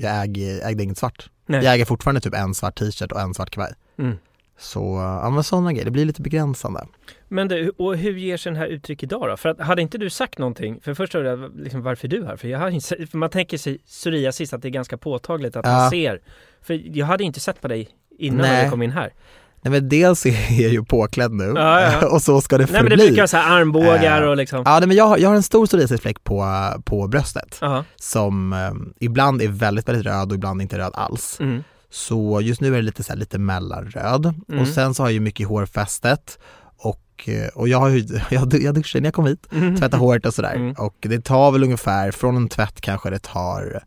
jag 0.00 0.22
äger, 0.22 0.66
ägde 0.68 0.82
inget 0.82 0.98
svart. 0.98 1.30
Nej. 1.46 1.64
Jag 1.64 1.74
äger 1.74 1.84
fortfarande 1.84 2.20
typ 2.20 2.34
en 2.34 2.54
svart 2.54 2.78
t-shirt 2.78 3.12
och 3.12 3.20
en 3.20 3.34
svart 3.34 3.50
kavaj. 3.50 3.72
Mm. 3.98 4.16
Så, 4.58 4.80
ja 5.22 5.30
men 5.30 5.44
sådana 5.44 5.72
grejer, 5.72 5.84
det 5.84 5.90
blir 5.90 6.04
lite 6.04 6.22
begränsande. 6.22 6.86
Men 7.28 7.48
du, 7.48 7.70
och 7.78 7.96
hur 7.96 8.16
ger 8.18 8.36
sig 8.36 8.52
den 8.52 8.58
här 8.60 8.66
uttryck 8.66 9.02
idag 9.02 9.28
då? 9.28 9.36
För 9.36 9.48
att, 9.48 9.60
hade 9.60 9.82
inte 9.82 9.98
du 9.98 10.10
sagt 10.10 10.38
någonting, 10.38 10.80
för 10.80 10.94
först 10.94 11.14
undrar 11.14 11.30
jag 11.30 11.58
liksom, 11.60 11.82
varför 11.82 12.08
du 12.08 12.24
här? 12.26 12.36
För, 12.36 12.48
jag 12.48 12.58
har 12.58 12.70
inte, 12.70 13.06
för 13.06 13.18
man 13.18 13.30
tänker 13.30 13.58
sig 13.58 13.78
psoriasis 13.78 14.52
att 14.52 14.62
det 14.62 14.68
är 14.68 14.70
ganska 14.70 14.96
påtagligt 14.96 15.56
att 15.56 15.64
man 15.64 15.74
Ja. 15.84 15.90
ser. 15.90 16.20
För 16.62 16.96
jag 16.98 17.06
hade 17.06 17.24
inte 17.24 17.40
sett 17.40 17.60
på 17.60 17.68
dig 17.68 17.88
innan 18.18 18.40
Nej. 18.40 18.64
du 18.64 18.70
kom 18.70 18.82
in 18.82 18.90
här. 18.90 19.12
Nej 19.62 19.72
men 19.72 19.88
dels 19.88 20.26
är 20.26 20.30
jag 20.62 20.72
ju 20.72 20.84
påklädd 20.84 21.32
nu 21.32 21.52
Ja, 21.56 21.80
ja. 22.00 22.06
och 22.12 22.22
så 22.22 22.40
ska 22.40 22.58
det 22.58 22.64
Nej 22.64 22.72
men 22.72 22.84
det 22.84 22.90
förbli. 22.90 23.06
brukar 23.06 23.22
vara 23.22 23.28
så 23.28 23.36
här 23.36 23.60
armbågar 23.60 24.22
Eh, 24.22 24.28
och 24.28 24.36
liksom. 24.36 24.62
Ja 24.66 24.78
nej, 24.78 24.88
men 24.88 24.96
jag 24.96 25.04
har, 25.04 25.18
jag 25.18 25.28
har 25.28 25.36
en 25.36 25.42
stor 25.42 25.66
psoriasisfläck 25.66 26.24
på, 26.24 26.46
på 26.84 27.06
bröstet 27.08 27.58
Ja. 27.60 27.84
som 27.96 28.52
eh, 28.52 28.70
ibland 29.00 29.42
är 29.42 29.48
väldigt, 29.48 29.88
väldigt 29.88 30.06
röd 30.06 30.28
och 30.30 30.34
ibland 30.34 30.62
inte 30.62 30.78
röd 30.78 30.90
alls. 30.94 31.36
Mm. 31.40 31.62
Så 31.90 32.40
just 32.40 32.60
nu 32.60 32.68
är 32.68 32.76
det 32.76 32.82
lite, 32.82 33.02
så 33.02 33.12
här, 33.12 33.18
lite 33.18 33.38
mellanröd 33.38 34.34
Mm. 34.48 34.60
och 34.60 34.68
sen 34.68 34.94
så 34.94 35.02
har 35.02 35.08
jag 35.08 35.14
ju 35.14 35.20
mycket 35.20 35.40
i 35.40 35.44
hårfästet 35.44 36.38
och, 36.76 37.28
eh, 37.28 37.48
och 37.54 37.68
jag 37.68 37.78
har 37.78 37.88
ju, 37.88 38.04
jag, 38.30 38.54
jag 38.54 38.74
duschar 38.74 39.00
när 39.00 39.06
jag 39.06 39.14
kom 39.14 39.26
hit, 39.26 39.46
Mm. 39.52 39.76
tvättar 39.76 39.98
håret 39.98 40.26
och 40.26 40.34
sådär 40.34 40.54
Mm. 40.54 40.72
och 40.78 40.96
det 41.00 41.24
tar 41.24 41.50
väl 41.52 41.64
ungefär, 41.64 42.10
från 42.10 42.36
en 42.36 42.48
tvätt 42.48 42.80
kanske 42.80 43.10
det 43.10 43.18
tar 43.22 43.82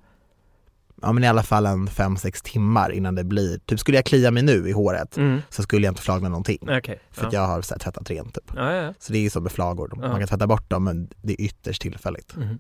ja 1.02 1.12
men 1.12 1.24
i 1.24 1.28
alla 1.28 1.44
fall 1.44 1.66
en 1.66 1.88
5-6 1.88 2.44
timmar 2.44 2.92
innan 2.92 3.16
det 3.16 3.24
blir, 3.24 3.58
typ 3.58 3.80
skulle 3.80 3.98
jag 3.98 4.06
klia 4.06 4.32
mig 4.32 4.44
nu 4.44 4.70
i 4.70 4.72
håret 4.72 5.18
Mm. 5.18 5.42
så 5.50 5.64
skulle 5.64 5.86
jag 5.88 5.92
inte 5.92 6.02
flagna 6.02 6.30
någonting. 6.30 6.58
Okej. 6.62 7.00
För 7.12 7.28
att 7.28 7.34
ja. 7.34 7.40
jag 7.42 7.48
har 7.48 7.62
så 7.62 7.74
här, 7.74 7.80
tvättat 7.80 8.10
rent 8.10 8.34
typ. 8.36 8.52
Ja, 8.56 8.74
ja. 8.74 8.94
Så 9.00 9.14
det 9.14 9.20
är 9.20 9.22
ju 9.22 9.30
som 9.30 9.44
med 9.44 9.52
flagor, 9.52 9.94
man 9.96 10.20
kan 10.20 10.28
tvätta 10.28 10.48
bort 10.48 10.70
dem 10.70 10.84
men 10.84 11.10
det 11.22 11.34
är 11.34 11.42
ytterst 11.46 11.82
tillfälligt. 11.82 12.36
Mhm. 12.36 12.60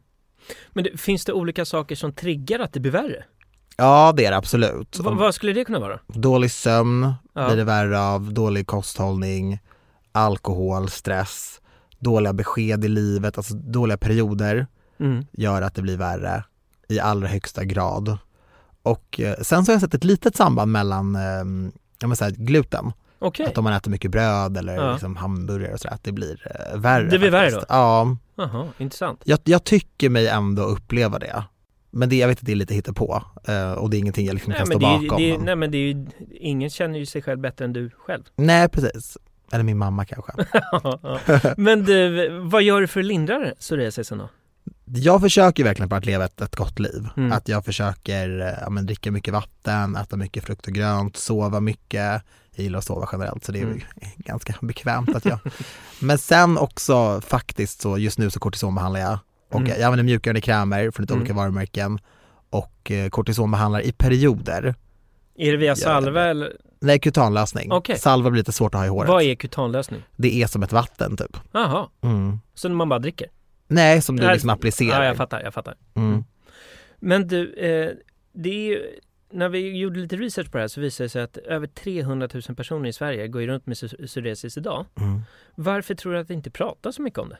Men 0.71 0.83
det, 0.83 0.97
finns 0.99 1.25
det 1.25 1.33
olika 1.33 1.65
saker 1.65 1.95
som 1.95 2.13
triggar 2.13 2.59
att 2.59 2.73
det 2.73 2.79
blir 2.79 2.91
värre? 2.91 3.23
Ja 3.77 4.13
det 4.17 4.25
är 4.25 4.31
det 4.31 4.37
absolut. 4.37 4.99
Va, 4.99 5.11
vad 5.11 5.35
skulle 5.35 5.53
det 5.53 5.65
kunna 5.65 5.79
vara? 5.79 5.99
Dålig 6.07 6.51
sömn 6.51 7.13
blir 7.33 7.55
det 7.57 7.63
värre 7.63 7.99
av, 8.01 8.33
dålig 8.33 8.67
kosthållning, 8.67 9.59
alkohol, 10.11 10.89
stress, 10.89 11.61
dåliga 11.99 12.33
besked 12.33 12.85
i 12.85 12.87
livet, 12.87 13.37
alltså 13.37 13.53
dåliga 13.53 13.97
perioder 13.97 14.67
Mm. 14.99 15.25
gör 15.31 15.61
att 15.61 15.75
det 15.75 15.81
blir 15.81 15.97
värre 15.97 16.43
i 16.89 16.99
allra 16.99 17.27
högsta 17.27 17.63
grad. 17.63 18.17
Och 18.83 19.19
eh, 19.19 19.35
sen 19.41 19.65
så 19.65 19.71
har 19.71 19.73
jag 19.73 19.81
sett 19.81 19.93
ett 19.93 20.03
litet 20.03 20.35
samband 20.35 20.71
mellan 20.71 21.15
eh, 21.15 21.21
jag 21.21 21.45
menar 22.07 22.15
så 22.15 22.23
här, 22.23 22.31
gluten, 22.31 22.91
Okej. 23.19 23.45
att 23.45 23.57
om 23.57 23.63
man 23.63 23.73
äter 23.73 23.91
mycket 23.91 24.11
bröd 24.11 24.57
eller 24.57 24.75
Ja. 24.75 24.91
liksom 24.91 25.15
hamburgare 25.15 25.73
och 25.73 25.79
sådär, 25.79 25.95
att 25.95 26.03
det 26.03 26.11
blir 26.11 26.47
eh, 26.73 26.79
värre. 26.79 27.09
Det 27.09 27.19
blir 27.19 27.31
värre 27.31 27.49
faktiskt. 27.51 27.69
då? 27.69 27.75
Ja, 27.75 28.17
Jaha, 28.35 28.67
intressant. 28.77 29.21
jag, 29.25 29.39
jag 29.43 29.63
tycker 29.63 30.09
mig 30.09 30.27
ändå 30.27 30.61
uppleva 30.63 31.19
det. 31.19 31.43
Men 31.93 32.09
det, 32.09 32.15
jag 32.15 32.27
vet 32.27 32.39
att 32.39 32.45
det 32.45 32.51
är 32.51 32.55
lite 32.55 32.73
hittepå 32.73 33.23
eh, 33.47 33.71
och 33.71 33.89
det 33.89 33.97
är 33.97 33.99
ingenting 33.99 34.25
jag 34.25 34.33
liksom 34.33 34.49
Nej 34.51 34.57
kan 34.57 34.67
stå 34.67 34.75
är, 34.77 34.79
bakom. 34.79 35.21
är, 35.23 35.37
nej 35.37 35.55
men 35.55 35.71
det 35.71 35.77
är 35.77 35.93
ju, 35.93 36.05
ingen 36.31 36.69
känner 36.69 36.99
ju 36.99 37.05
sig 37.05 37.21
själv 37.21 37.39
bättre 37.39 37.65
än 37.65 37.73
du 37.73 37.89
själv. 37.97 38.23
Nej 38.35 38.69
precis, 38.69 39.17
eller 39.51 39.63
min 39.63 39.77
mamma 39.77 40.05
kanske. 40.05 40.31
Men 41.57 41.83
du, 41.85 42.29
vad 42.39 42.63
gör 42.63 42.81
du 42.81 42.87
för 42.87 42.99
att 42.99 43.05
lindra 43.05 43.39
psoriasisen 43.59 44.17
då? 44.17 44.29
Jag 44.93 45.21
försöker 45.21 45.63
verkligen 45.63 45.89
bara 45.89 45.95
att 45.95 46.05
leva 46.05 46.25
ett, 46.25 46.41
ett 46.41 46.55
gott 46.55 46.79
liv. 46.79 47.07
Mm. 47.17 47.31
Att 47.31 47.47
jag 47.47 47.65
försöker 47.65 48.39
eh, 48.39 48.53
ja, 48.61 48.69
men, 48.69 48.85
dricka 48.85 49.11
mycket 49.11 49.33
vatten, 49.33 49.95
äta 49.95 50.17
mycket 50.17 50.43
frukt 50.43 50.67
och 50.67 50.73
grönt, 50.73 51.17
sova 51.17 51.59
mycket. 51.59 52.21
Jag 52.55 52.63
gillar 52.63 52.79
att 52.79 52.85
sova 52.85 53.09
generellt 53.11 53.45
så 53.45 53.51
det 53.51 53.59
är 53.59 53.63
Mm. 53.63 53.79
ganska 54.17 54.55
bekvämt 54.61 55.15
att 55.15 55.25
jag 55.25 55.39
Men 55.99 56.17
sen 56.17 56.57
också 56.57 57.21
faktiskt 57.21 57.81
så 57.81 57.97
just 57.97 58.17
nu 58.19 58.29
så 58.29 58.39
kortisonbehandlar 58.39 58.99
jag 59.01 59.19
och 59.51 59.59
Mm. 59.59 59.69
jag 59.71 59.81
använder 59.81 60.03
mjukgörande 60.03 60.41
krämer 60.41 60.91
från 60.91 61.03
lite 61.03 61.13
Mm. 61.13 61.21
olika 61.21 61.33
varumärken 61.33 61.99
och 62.49 62.91
eh, 62.91 63.09
kortisonbehandlar 63.09 63.81
i 63.81 63.91
perioder. 63.91 64.75
Är 65.37 65.51
det 65.51 65.57
via 65.57 65.75
salva 65.75 66.23
eller? 66.25 66.53
Nej, 66.79 66.99
kutanlösning. 66.99 67.71
Okej. 67.71 67.99
Salva 67.99 68.29
blir 68.29 68.39
lite 68.39 68.51
svårt 68.51 68.73
att 68.75 68.79
ha 68.79 68.85
i 68.85 68.89
håret. 68.89 69.09
Vad 69.09 69.23
är 69.23 69.35
kutanlösning? 69.35 70.03
Det 70.15 70.41
är 70.43 70.47
som 70.47 70.63
ett 70.63 70.71
vatten 70.71 71.17
typ. 71.17 71.37
Jaha, 71.51 71.87
Mm. 72.03 72.39
så 72.55 72.69
man 72.69 72.89
bara 72.89 72.99
dricker? 72.99 73.27
Nej, 73.71 74.01
som 74.01 74.15
du 74.17 74.31
liksom 74.31 74.49
applicerar. 74.49 75.01
Ja, 75.01 75.05
jag 75.05 75.17
fattar, 75.17 75.41
jag 75.43 75.53
fattar. 75.53 75.75
Mm. 75.95 76.23
Men 76.99 77.27
du, 77.27 77.53
eh, 77.53 77.91
det 78.33 78.49
är 78.49 78.69
ju, 78.69 78.85
när 79.31 79.49
vi 79.49 79.77
gjorde 79.77 79.99
lite 79.99 80.15
research 80.15 80.51
på 80.51 80.57
det 80.57 80.63
här 80.63 80.67
så 80.67 80.81
visade 80.81 81.05
det 81.05 81.09
sig 81.09 81.21
att 81.23 81.37
över 81.37 81.67
300 81.67 82.29
000 82.33 82.55
personer 82.55 82.89
i 82.89 82.93
Sverige 82.93 83.27
går 83.27 83.41
ju 83.41 83.47
runt 83.47 83.65
med 83.65 83.75
psor- 83.77 84.07
psoriasis 84.07 84.57
idag. 84.57 84.85
Mm. 84.99 85.21
Varför 85.55 85.95
tror 85.95 86.13
du 86.13 86.19
att 86.19 86.27
det 86.27 86.33
inte 86.33 86.49
pratas 86.51 86.95
så 86.95 87.01
mycket 87.01 87.19
om 87.19 87.29
det? 87.29 87.37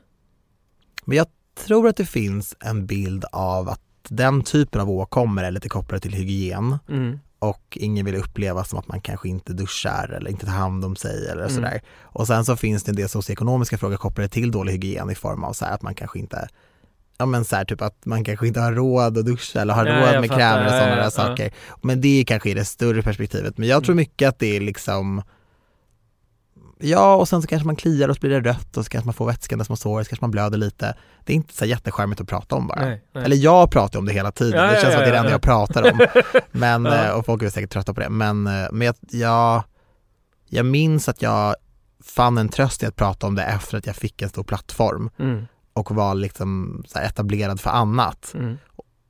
Men 1.05 1.17
jag 1.17 1.27
tror 1.65 1.87
att 1.87 1.95
det 1.97 2.05
finns 2.05 2.55
en 2.59 2.85
bild 2.85 3.25
av 3.31 3.69
att 3.69 3.81
den 4.09 4.43
typen 4.43 4.81
av 4.81 4.89
åkommor 4.89 5.43
är 5.43 5.51
lite 5.51 5.69
kopplade 5.69 6.01
till 6.01 6.13
hygien 6.13 6.77
Mm. 6.89 7.19
Och 7.41 7.77
ingen 7.81 8.05
vill 8.05 8.15
uppleva 8.15 8.63
som 8.63 8.79
att 8.79 8.87
man 8.87 9.01
kanske 9.01 9.29
inte 9.29 9.53
duschar 9.53 10.09
eller 10.17 10.29
inte 10.31 10.45
tar 10.45 10.53
hand 10.53 10.85
om 10.85 10.95
sig 10.95 11.27
eller 11.29 11.41
Mm. 11.43 11.55
sådär. 11.55 11.81
Och 12.01 12.27
sen 12.27 12.45
så 12.45 12.55
finns 12.55 12.83
det 12.83 12.91
en 12.91 12.95
del 12.95 13.09
socioekonomiska 13.09 13.77
frågor 13.77 13.97
kopplade 13.97 14.29
till 14.29 14.51
dålig 14.51 14.71
hygien 14.73 15.09
i 15.09 15.15
form 15.15 15.43
av 15.43 15.53
så 15.53 15.65
här 15.65 15.73
att 15.73 15.81
man 15.81 15.95
kanske 15.95 16.19
inte 16.19 16.47
Ja 17.17 17.25
men 17.25 17.45
så 17.45 17.55
här, 17.55 17.65
typ 17.65 17.81
att 17.81 18.05
man 18.05 18.23
kanske 18.23 18.47
inte 18.47 18.59
har 18.59 18.73
råd 18.73 19.17
att 19.17 19.25
duscha 19.25 19.61
eller 19.61 19.73
har 19.73 19.85
Ja, 19.85 19.93
råd 20.13 20.21
med 20.21 20.29
fattar. 20.29 20.37
krämer 20.39 20.65
och 20.65 20.71
sådana 20.71 20.89
ja, 20.89 20.95
där 20.95 21.03
ja. 21.03 21.09
saker. 21.11 21.51
Men 21.81 22.01
det 22.01 22.19
är 22.19 22.23
kanske 22.23 22.49
i 22.49 22.53
det 22.53 22.65
större 22.65 23.01
perspektivet. 23.01 23.57
Men 23.57 23.67
jag 23.69 23.83
tror 23.83 23.93
Mm. 23.93 24.01
mycket 24.01 24.29
att 24.29 24.39
det 24.39 24.55
är 24.55 24.59
liksom 24.59 25.21
Ja 26.83 27.15
och 27.15 27.27
sen 27.27 27.41
så 27.41 27.47
kanske 27.47 27.65
man 27.65 27.75
kliar 27.75 28.09
och 28.09 28.15
så 28.15 28.19
blir 28.19 28.29
det 28.41 28.49
rött 28.49 28.77
och 28.77 28.85
så 28.85 28.89
kanske 28.89 29.05
man 29.07 29.13
får 29.13 29.25
vätska 29.25 29.55
där 29.55 29.63
små 29.63 29.75
sår, 29.75 30.03
så 30.03 30.09
kanske 30.09 30.23
man 30.23 30.31
blöder 30.31 30.57
lite. 30.57 30.95
Det 31.25 31.33
är 31.33 31.35
inte 31.35 31.53
så 31.53 31.65
jättecharmigt 31.65 32.21
att 32.21 32.27
prata 32.27 32.55
om 32.55 32.67
bara. 32.67 32.81
Nej, 32.81 33.03
nej. 33.13 33.23
Eller 33.23 33.35
jag 33.35 33.71
pratar 33.71 33.99
om 33.99 34.05
det 34.05 34.13
hela 34.13 34.31
tiden, 34.31 34.59
Ja, 34.59 34.67
det 34.67 34.75
ja, 34.75 34.81
känns 34.81 34.93
som 34.93 35.01
att 35.01 35.05
det 35.05 35.09
är 35.09 35.11
det 35.11 35.15
ja, 35.15 35.19
enda 35.19 35.29
ja. 35.29 35.33
jag 35.33 35.41
pratar 35.41 35.91
om. 35.91 36.05
Men, 36.51 36.85
Ja. 36.85 37.05
eh, 37.05 37.11
och 37.11 37.25
folk 37.25 37.43
är 37.43 37.49
säkert 37.49 37.69
trötta 37.71 37.93
på 37.93 37.99
det. 37.99 38.09
Men, 38.09 38.47
eh, 38.47 38.67
men 38.71 38.85
jag, 38.85 38.95
jag, 39.09 39.63
jag 40.49 40.65
minns 40.65 41.09
att 41.09 41.21
jag 41.21 41.55
fann 42.03 42.37
en 42.37 42.49
tröst 42.49 42.83
i 42.83 42.85
att 42.85 42.95
prata 42.95 43.27
om 43.27 43.35
det 43.35 43.43
efter 43.43 43.77
att 43.77 43.85
jag 43.87 43.95
fick 43.95 44.21
en 44.21 44.29
stor 44.29 44.43
plattform 44.43 45.09
Mm. 45.19 45.45
och 45.73 45.91
var 45.95 46.15
liksom 46.15 46.83
etablerad 46.95 47.59
för 47.59 47.69
annat. 47.69 48.31
Mm. 48.35 48.57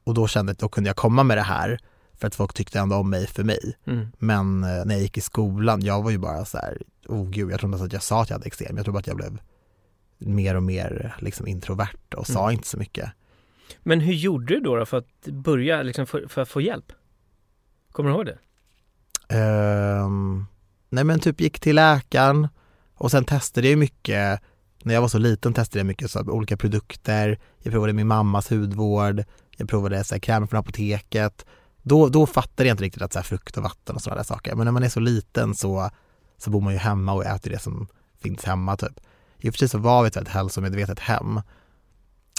Och 0.04 0.13
då 0.13 0.28
kände 0.28 0.50
jag 0.50 0.54
att 0.56 0.60
då 0.60 0.69
kunde 0.69 0.89
jag 0.89 0.98
komma 0.98 1.24
med 1.24 1.38
det 1.38 1.41
här 1.41 1.80
för 2.19 2.28
att 2.28 2.36
folk 2.36 2.54
tyckte 2.54 2.80
ändå 2.80 2.96
om 2.96 3.10
mig 3.10 3.28
för 3.28 3.43
mig. 3.43 3.78
Mm. 3.88 4.08
Men 4.17 4.63
eh, 4.63 4.86
när 4.86 4.96
jag 4.96 5.02
gick 5.02 5.17
i 5.17 5.22
skolan, 5.22 5.82
jag 5.82 6.02
var 6.04 6.12
ju 6.12 6.17
bara 6.17 6.46
så 6.46 6.58
här, 6.58 6.78
oh 7.12 7.30
gud, 7.30 7.52
jag 7.52 7.58
inte 7.58 7.65
ens 7.65 7.82
att 7.82 7.93
jag 7.93 8.04
sa 8.04 8.21
att 8.21 8.30
jag 8.30 8.36
hade 8.36 8.47
eksem. 8.47 8.78
Jag 8.78 8.86
tror 8.86 8.93
bara 8.93 9.00
att 9.00 9.08
jag 9.08 9.15
blev 9.15 9.38
mer 10.17 10.56
och 10.56 10.63
mer 10.63 11.15
liksom 11.19 11.47
introvert 11.47 12.13
och 12.15 12.28
sa 12.28 12.41
Mm. 12.43 12.54
inte 12.54 12.67
så 12.67 12.78
mycket. 12.78 13.10
Men 13.80 14.00
hur 14.00 14.13
gjorde 14.13 14.54
du 14.54 14.60
då, 14.60 14.76
då 14.76 14.86
för 14.86 14.97
att 14.97 15.26
börja, 15.28 15.82
liksom 15.82 16.06
för, 16.06 16.28
för 16.28 16.41
att 16.41 16.50
få 16.50 16.62
hjälp? 16.62 16.91
Kommer 17.91 18.10
du 18.10 18.15
ihåg 18.15 18.26
det? 18.26 18.38
Ehm, 19.30 20.45
nej 20.89 21.04
men 21.04 21.19
typ 21.19 21.41
gick 21.41 21.60
till 21.60 21.76
läkaren 21.76 22.47
och 22.95 23.12
sen 23.12 23.26
testade 23.26 23.69
jag 23.69 23.80
mycket, 23.80 24.41
när 24.84 24.93
jag 24.93 25.02
var 25.02 25.08
så 25.08 25.17
liten 25.17 25.54
testade 25.54 25.80
jag 25.80 25.86
mycket 25.86 26.12
så 26.12 26.19
här, 26.19 26.30
olika 26.30 26.58
produkter, 26.58 27.39
jag 27.60 27.71
provade 27.71 27.93
min 27.93 28.08
mammas 28.08 28.52
hudvård, 28.52 29.24
jag 29.58 29.69
provade 29.69 30.04
så 30.04 30.15
här, 30.15 30.19
krämer 30.19 30.47
från 30.47 30.60
apoteket. 30.60 31.45
Då, 31.82 32.10
då 32.10 32.26
fattade 32.26 32.69
jag 32.69 32.74
inte 32.74 32.84
riktigt 32.84 33.02
att 33.02 33.13
så 33.13 33.19
här, 33.19 33.24
frukt 33.24 33.58
och 33.58 33.63
vatten 33.63 33.95
och 33.95 34.02
sådana 34.02 34.17
där 34.17 34.26
saker. 34.28 34.56
Men 34.56 34.65
när 34.65 34.71
man 34.71 34.84
är 34.84 34.89
så 34.89 35.00
liten 35.00 35.56
så, 35.56 35.89
så 36.41 36.49
bor 36.49 36.62
man 36.62 36.73
ju 36.73 36.80
hemma 36.80 37.13
och 37.13 37.25
äter 37.25 37.51
det 37.51 37.60
som 37.60 37.88
finns 38.21 38.43
hemma 38.43 38.77
typ. 38.77 38.99
I 39.38 39.49
och 39.49 39.54
för 39.54 39.58
sig 39.60 39.69
så 39.69 39.77
var 39.77 40.01
vi 40.01 40.08
ett 40.08 40.15
väldigt 40.15 40.34
hälsomedvetet 40.34 40.99
hem. 40.99 41.41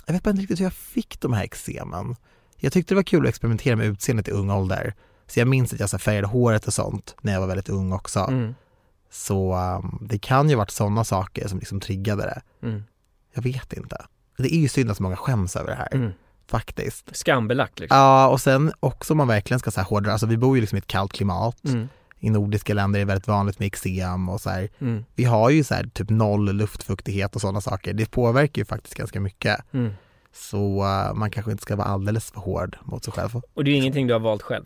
Jag 0.07 0.13
vet 0.15 0.23
bara 0.23 0.31
inte 0.31 0.43
riktigt 0.43 0.61
hur 0.61 0.65
jag 0.65 0.73
fick 0.73 1.21
de 1.21 1.33
här 1.33 1.45
eksemen. 1.45 2.17
Jag 2.57 2.73
tyckte 2.73 2.95
det 2.95 2.97
var 2.97 3.03
kul 3.03 3.23
att 3.23 3.29
experimentera 3.29 3.77
med 3.77 3.87
utseendet 3.87 4.29
i 4.29 4.31
ung 4.31 4.51
ålder. 4.51 4.95
Så 5.27 5.41
jag 5.41 5.49
minns 5.49 5.73
att 5.73 5.81
jag 5.81 5.91
så 5.91 5.97
här, 5.97 5.99
färgade 6.01 6.27
håret 6.27 6.67
och 6.67 6.75
sånt 6.75 7.17
när 7.21 7.33
jag 7.33 7.41
var 7.41 7.47
väldigt 7.47 7.69
ung 7.69 7.93
också. 7.93 8.21
Mm. 8.21 8.55
Så 9.11 9.55
um, 9.57 9.99
det 10.01 10.19
kan 10.19 10.51
ju 10.51 10.55
varit 10.57 10.71
sådana 10.71 11.05
saker 11.05 11.49
som 11.49 11.59
liksom 11.59 11.81
triggade 11.81 12.23
det. 12.23 12.67
Mm. 12.67 12.83
Jag 13.35 13.43
vet 13.43 13.73
inte. 13.73 14.07
Det 14.39 14.55
är 14.55 14.59
ju 14.59 14.69
synd 14.69 14.91
att 14.91 14.97
så 14.97 15.03
många 15.03 15.17
skäms 15.17 15.57
över 15.57 15.71
det 15.71 15.77
här, 15.77 15.89
Mm. 15.95 16.11
faktiskt. 16.47 17.17
Skambelagt 17.17 17.81
liksom. 17.81 17.99
Ja, 17.99 18.29
och 18.29 18.41
sen 18.41 18.73
också 18.81 19.13
om 19.15 19.17
man 19.17 19.29
verkligen 19.29 19.59
ska 19.61 19.71
säga 19.71 19.85
hårdare, 19.85 20.13
alltså 20.13 20.27
vi 20.27 20.37
bor 20.37 20.57
ju 20.57 20.61
liksom 20.61 20.77
i 20.77 20.79
ett 20.79 20.87
kallt 20.87 21.13
klimat. 21.13 21.63
I 22.25 22.31
nordiska 22.31 22.75
länder 22.75 23.01
är 23.01 23.05
det 23.05 23.09
väldigt 23.09 23.29
vanligt 23.29 23.59
med 23.59 23.67
eksem 23.67 24.29
och 24.29 24.41
så 24.41 24.51
här. 24.51 24.69
Mm. 24.79 25.05
Vi 25.15 25.25
har 25.25 25.51
ju 25.51 25.65
så 25.65 25.75
här 25.75 25.85
typ 25.85 26.11
noll 26.11 26.53
luftfuktighet 26.53 27.35
och 27.35 27.41
sådana 27.41 27.61
saker. 27.61 27.93
Det 27.93 28.11
påverkar 28.11 28.61
ju 28.61 28.65
faktiskt 28.65 28.95
ganska 28.95 29.21
mycket. 29.21 29.57
Mm. 29.73 29.93
Så 30.35 30.85
uh, 30.85 31.15
man 31.15 31.31
kanske 31.31 31.51
inte 31.51 31.63
ska 31.63 31.77
vara 31.77 31.89
alldeles 31.89 32.31
för 32.31 32.41
hård 32.41 32.77
mot 32.83 33.05
sig 33.05 33.13
själv. 33.13 33.41
Och 33.55 33.65
det 33.65 33.71
är 33.71 33.75
ingenting 33.75 34.07
du 34.07 34.13
har 34.13 34.21
valt 34.21 34.43
själv? 34.43 34.65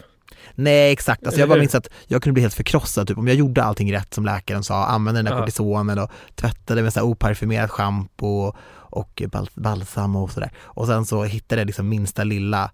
Nej 0.55 0.93
exakt, 0.93 1.27
alltså 1.27 1.41
jag 1.41 1.49
bara 1.49 1.59
minns 1.59 1.75
att 1.75 1.89
jag 2.07 2.23
kunde 2.23 2.33
bli 2.33 2.43
helt 2.43 2.55
förkrossad, 2.55 3.09
typ 3.09 3.19
om 3.19 3.27
jag 3.27 3.37
gjorde 3.37 3.63
allting 3.63 3.93
rätt 3.93 4.15
som 4.15 4.25
läkaren 4.25 4.65
sa, 4.65 4.87
använde 4.87 5.23
den 5.23 5.33
där 5.33 5.41
kortisonen 5.41 5.99
och 5.99 6.11
tvättade 6.35 6.83
med 6.83 6.93
så 6.93 7.01
här 7.01 7.07
oparfumerat 7.07 7.71
schampo 7.71 8.53
och 8.69 9.23
bal- 9.27 9.51
balsam 9.55 10.17
och 10.17 10.31
sådär. 10.31 10.53
Och 10.59 10.87
sen 10.87 11.07
så 11.07 11.25
hittade 11.25 11.61
jag 11.61 11.67
liksom 11.67 11.89
minsta 11.89 12.25
lilla 12.25 12.71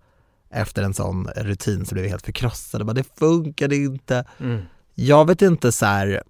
efter 0.51 0.83
en 0.83 0.95
sån 0.95 1.27
rutin 1.37 1.87
så 1.87 1.95
blev 1.95 2.05
jag 2.05 2.11
helt 2.11 2.25
förkrossad 2.25 2.81
och 2.81 2.87
bara 2.87 2.93
det 2.93 3.19
funkade 3.19 3.77
inte. 3.77 4.25
Mm. 4.41 4.63
Jag 4.95 5.27
vet 5.27 5.43
inte 5.43 5.73
så 5.73 5.87
här. 5.87 6.23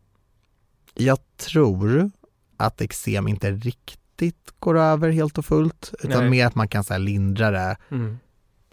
jag 0.95 1.19
tror 1.37 2.11
att 2.57 2.81
eksem 2.81 3.29
inte 3.29 3.51
riktigt 3.51 4.55
går 4.59 4.79
över 4.79 5.11
helt 5.11 5.39
och 5.39 5.47
fullt 5.47 5.95
utan 6.03 6.21
Nej. 6.21 6.31
mer 6.31 6.47
att 6.47 6.55
man 6.55 6.69
kan 6.69 6.85
så 6.85 6.99
lindra 6.99 7.51
det 7.51 7.77
Mm. 7.91 8.19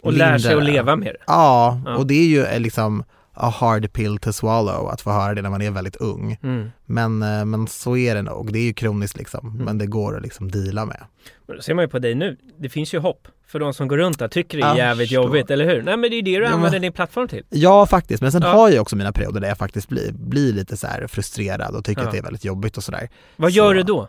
Och 0.02 0.12
lär 0.12 0.38
sig 0.38 0.48
Lindra 0.50 0.60
att 0.60 0.66
det. 0.66 0.72
leva 0.72 0.96
med 0.96 1.08
det? 1.08 1.24
Ja, 1.26 1.80
Ja. 1.84 1.96
och 1.96 2.06
det 2.06 2.14
är 2.14 2.26
ju 2.26 2.44
eh, 2.44 2.60
liksom 2.60 3.04
a 3.34 3.48
hard 3.56 3.92
pill 3.92 4.18
to 4.18 4.32
swallow 4.32 4.88
att 4.88 5.00
få 5.00 5.10
höra 5.10 5.34
det 5.34 5.42
när 5.42 5.50
man 5.50 5.62
är 5.62 5.70
väldigt 5.70 5.96
ung. 5.96 6.38
Mm. 6.42 6.70
Men, 6.86 7.22
eh, 7.22 7.44
men 7.44 7.66
så 7.66 7.96
är 7.96 8.14
det 8.14 8.22
nog, 8.22 8.52
det 8.52 8.58
är 8.58 8.62
ju 8.64 8.72
kroniskt 8.74 9.16
liksom, 9.16 9.48
Mm. 9.48 9.64
men 9.64 9.78
det 9.78 9.86
går 9.86 10.16
att 10.16 10.22
liksom 10.22 10.50
deala 10.50 10.84
med. 10.86 11.04
Men 11.46 11.56
då 11.56 11.62
ser 11.62 11.74
man 11.74 11.84
ju 11.84 11.88
på 11.88 11.98
dig 11.98 12.14
nu, 12.14 12.36
det 12.58 12.68
finns 12.68 12.94
ju 12.94 12.98
hopp 12.98 13.28
för 13.46 13.58
de 13.58 13.74
som 13.74 13.88
går 13.88 13.96
runt 13.98 14.18
där 14.18 14.28
tycker 14.28 14.58
det 14.58 14.64
är 14.64 14.74
jävligt 14.76 15.10
jobbigt, 15.10 15.50
eller 15.50 15.64
hur? 15.64 15.82
Nej 15.82 15.96
men 15.96 16.10
det 16.10 16.16
är 16.16 16.22
det 16.22 16.30
du 16.30 16.32
Ja, 16.32 16.40
men- 16.40 16.52
använder 16.52 16.78
din 16.80 16.92
plattform 16.92 17.28
till. 17.28 17.44
Ja 17.50 17.86
faktiskt, 17.86 18.22
men 18.22 18.32
sen 18.32 18.42
Ja. 18.42 18.48
har 18.52 18.70
jag 18.70 18.82
också 18.82 18.96
mina 18.96 19.12
perioder 19.12 19.40
där 19.40 19.48
jag 19.48 19.58
faktiskt 19.58 19.88
blir, 19.88 20.12
blir 20.12 20.52
lite 20.52 20.76
så 20.76 20.86
här 20.86 21.06
frustrerad 21.06 21.74
och 21.74 21.84
tycker 21.84 22.02
Ja. 22.02 22.06
att 22.06 22.12
det 22.12 22.18
är 22.18 22.22
väldigt 22.22 22.44
jobbigt 22.44 22.76
och 22.76 22.84
sådär. 22.84 23.08
Vad 23.36 23.52
Så- 23.52 23.56
gör 23.56 23.74
du 23.74 23.82
då? 23.82 24.08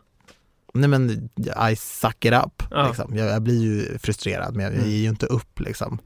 Nej 0.74 0.90
men 0.90 1.30
I 1.72 1.76
suck 1.76 2.26
it 2.26 2.34
up, 2.34 2.64
Ja. 2.72 2.88
liksom. 2.88 3.16
jag, 3.18 3.28
jag 3.28 3.42
blir 3.42 3.62
ju 3.62 3.98
frustrerad 4.00 4.56
men 4.56 4.64
jag, 4.66 4.74
jag 4.74 4.80
Mm. 4.80 4.92
ger 4.92 4.98
ju 5.00 5.10
inte 5.10 5.26
upp 5.26 5.60
liksom. 5.60 6.00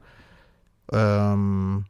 Ehm, 0.92 1.84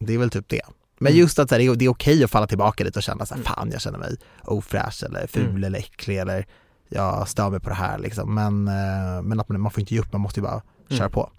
det 0.00 0.14
är 0.14 0.18
väl 0.18 0.30
typ 0.30 0.48
det. 0.48 0.62
Men 0.98 1.12
Mm. 1.12 1.20
just 1.20 1.38
att 1.38 1.48
så 1.48 1.54
här, 1.54 1.74
det 1.76 1.84
är, 1.84 1.88
okej 1.88 2.24
att 2.24 2.30
falla 2.30 2.46
tillbaka 2.46 2.84
lite 2.84 2.98
och 2.98 3.02
känna 3.02 3.26
så 3.26 3.34
här, 3.34 3.40
Mm. 3.40 3.52
fan 3.54 3.70
jag 3.72 3.80
känner 3.80 3.98
mig 3.98 4.16
ofräsch 4.44 5.04
eller 5.04 5.26
ful 5.26 5.46
Mm. 5.48 5.64
eller 5.64 5.78
äcklig 5.78 6.18
eller 6.18 6.46
jag 6.88 7.28
stör 7.28 7.50
mig 7.50 7.60
på 7.60 7.68
det 7.68 7.74
här 7.74 7.98
liksom. 7.98 8.34
Men, 8.34 8.68
eh, 8.68 9.22
men 9.22 9.40
att 9.40 9.48
man, 9.48 9.60
man 9.60 9.70
får 9.70 9.80
inte 9.80 9.94
ge 9.94 10.00
upp, 10.00 10.12
man 10.12 10.20
måste 10.20 10.40
ju 10.40 10.44
bara 10.44 10.62
Mm. 10.90 10.98
köra 10.98 11.08
på. 11.10 11.30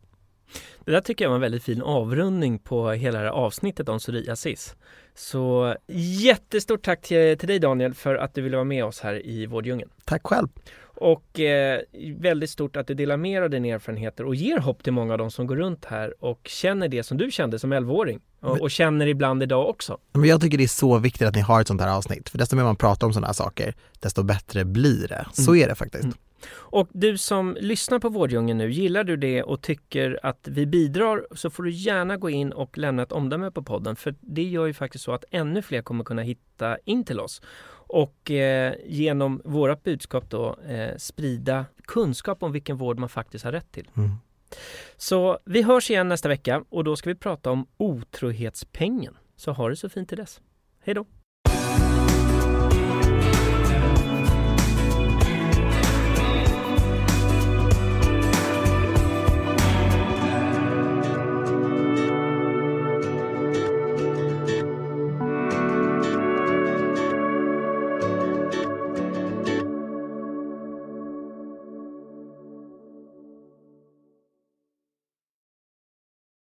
Det 0.85 0.91
där 0.91 1.01
tycker 1.01 1.25
jag 1.25 1.29
var 1.29 1.35
en 1.35 1.41
väldigt 1.41 1.63
fin 1.63 1.81
avrundning 1.81 2.59
på 2.59 2.91
hela 2.91 3.19
det 3.19 3.25
här 3.25 3.31
avsnittet 3.31 3.89
om 3.89 3.99
psoriasis. 3.99 4.75
Så 5.15 5.75
jättestort 6.23 6.83
tack 6.83 7.01
till, 7.01 7.37
till 7.37 7.47
dig 7.47 7.59
Daniel 7.59 7.93
för 7.93 8.15
att 8.15 8.33
du 8.33 8.41
ville 8.41 8.57
vara 8.57 8.63
med 8.63 8.85
oss 8.85 8.99
här 8.99 9.25
i 9.25 9.45
Vårdjungeln. 9.45 9.89
Tack 10.05 10.27
själv. 10.27 10.47
Och 11.01 11.39
eh, 11.39 11.81
väldigt 12.17 12.49
stort 12.49 12.75
att 12.75 12.87
du 12.87 12.93
delar 12.93 13.17
med 13.17 13.41
dig 13.41 13.43
av 13.43 13.49
dina 13.49 13.67
erfarenheter 13.67 14.25
och 14.25 14.35
ger 14.35 14.57
hopp 14.57 14.83
till 14.83 14.93
många 14.93 15.13
av 15.13 15.17
dem 15.17 15.31
som 15.31 15.47
går 15.47 15.55
runt 15.55 15.85
här 15.85 16.13
och 16.19 16.39
känner 16.45 16.87
det 16.87 17.03
som 17.03 17.17
du 17.17 17.31
kände 17.31 17.59
som 17.59 17.73
11-åring 17.73 18.19
och, 18.39 18.61
och, 18.61 18.71
känner 18.71 19.07
ibland 19.07 19.43
idag 19.43 19.69
också. 19.69 19.97
Men 20.11 20.23
jag 20.23 20.41
tycker 20.41 20.57
det 20.57 20.63
är 20.63 20.67
så 20.67 20.97
viktigt 20.97 21.27
att 21.27 21.35
ni 21.35 21.41
har 21.41 21.61
ett 21.61 21.67
sånt 21.67 21.81
här 21.81 21.97
avsnitt, 21.97 22.29
för 22.29 22.37
desto 22.37 22.55
mer 22.55 22.63
man 22.63 22.75
pratar 22.75 23.07
om 23.07 23.13
sådana 23.13 23.27
här 23.27 23.33
saker, 23.33 23.75
desto 23.99 24.23
bättre 24.23 24.65
blir 24.65 25.07
det. 25.07 25.25
Så 25.33 25.51
mm. 25.51 25.63
är 25.63 25.67
det 25.67 25.75
faktiskt. 25.75 26.03
Mm. 26.03 26.17
Och 26.53 26.89
du 26.91 27.17
som 27.17 27.57
lyssnar 27.59 27.99
på 27.99 28.09
Vårdjungeln 28.09 28.57
nu, 28.57 28.71
gillar 28.71 29.03
du 29.03 29.17
det 29.17 29.43
och 29.43 29.61
tycker 29.61 30.19
att 30.23 30.47
vi 30.47 30.65
bidrar 30.65 31.27
så 31.35 31.49
får 31.49 31.63
du 31.63 31.71
gärna 31.71 32.17
gå 32.17 32.29
in 32.29 32.51
och 32.51 32.77
lämna 32.77 33.03
ett 33.03 33.11
omdöme 33.11 33.51
på 33.51 33.63
podden 33.63 33.95
för 33.95 34.15
det 34.19 34.43
gör 34.43 34.65
ju 34.65 34.73
faktiskt 34.73 35.03
så 35.03 35.11
att 35.11 35.23
ännu 35.31 35.61
fler 35.61 35.81
kommer 35.81 36.03
kunna 36.03 36.21
hitta 36.21 36.77
in 36.85 37.03
till 37.03 37.19
oss 37.19 37.41
och 37.91 38.31
eh, 38.31 38.73
genom 38.85 39.41
vårat 39.45 39.83
budskap 39.83 40.29
då 40.29 40.59
eh, 40.67 40.97
sprida 40.97 41.65
kunskap 41.85 42.43
om 42.43 42.51
vilken 42.51 42.77
vård 42.77 42.99
man 42.99 43.09
faktiskt 43.09 43.45
har 43.45 43.51
rätt 43.51 43.71
till. 43.71 43.89
Mm. 43.97 44.09
Så 44.97 45.39
vi 45.45 45.61
hörs 45.61 45.89
igen 45.89 46.07
nästa 46.07 46.29
vecka 46.29 46.63
och 46.69 46.83
då 46.83 46.95
ska 46.95 47.09
vi 47.09 47.15
prata 47.15 47.51
om 47.51 47.67
otrohetspengen. 47.77 49.17
Så 49.35 49.51
ha 49.51 49.69
det 49.69 49.75
så 49.75 49.89
fint 49.89 50.09
till 50.09 50.17
dess. 50.17 50.41
Hej 50.79 50.95
då! 50.95 51.05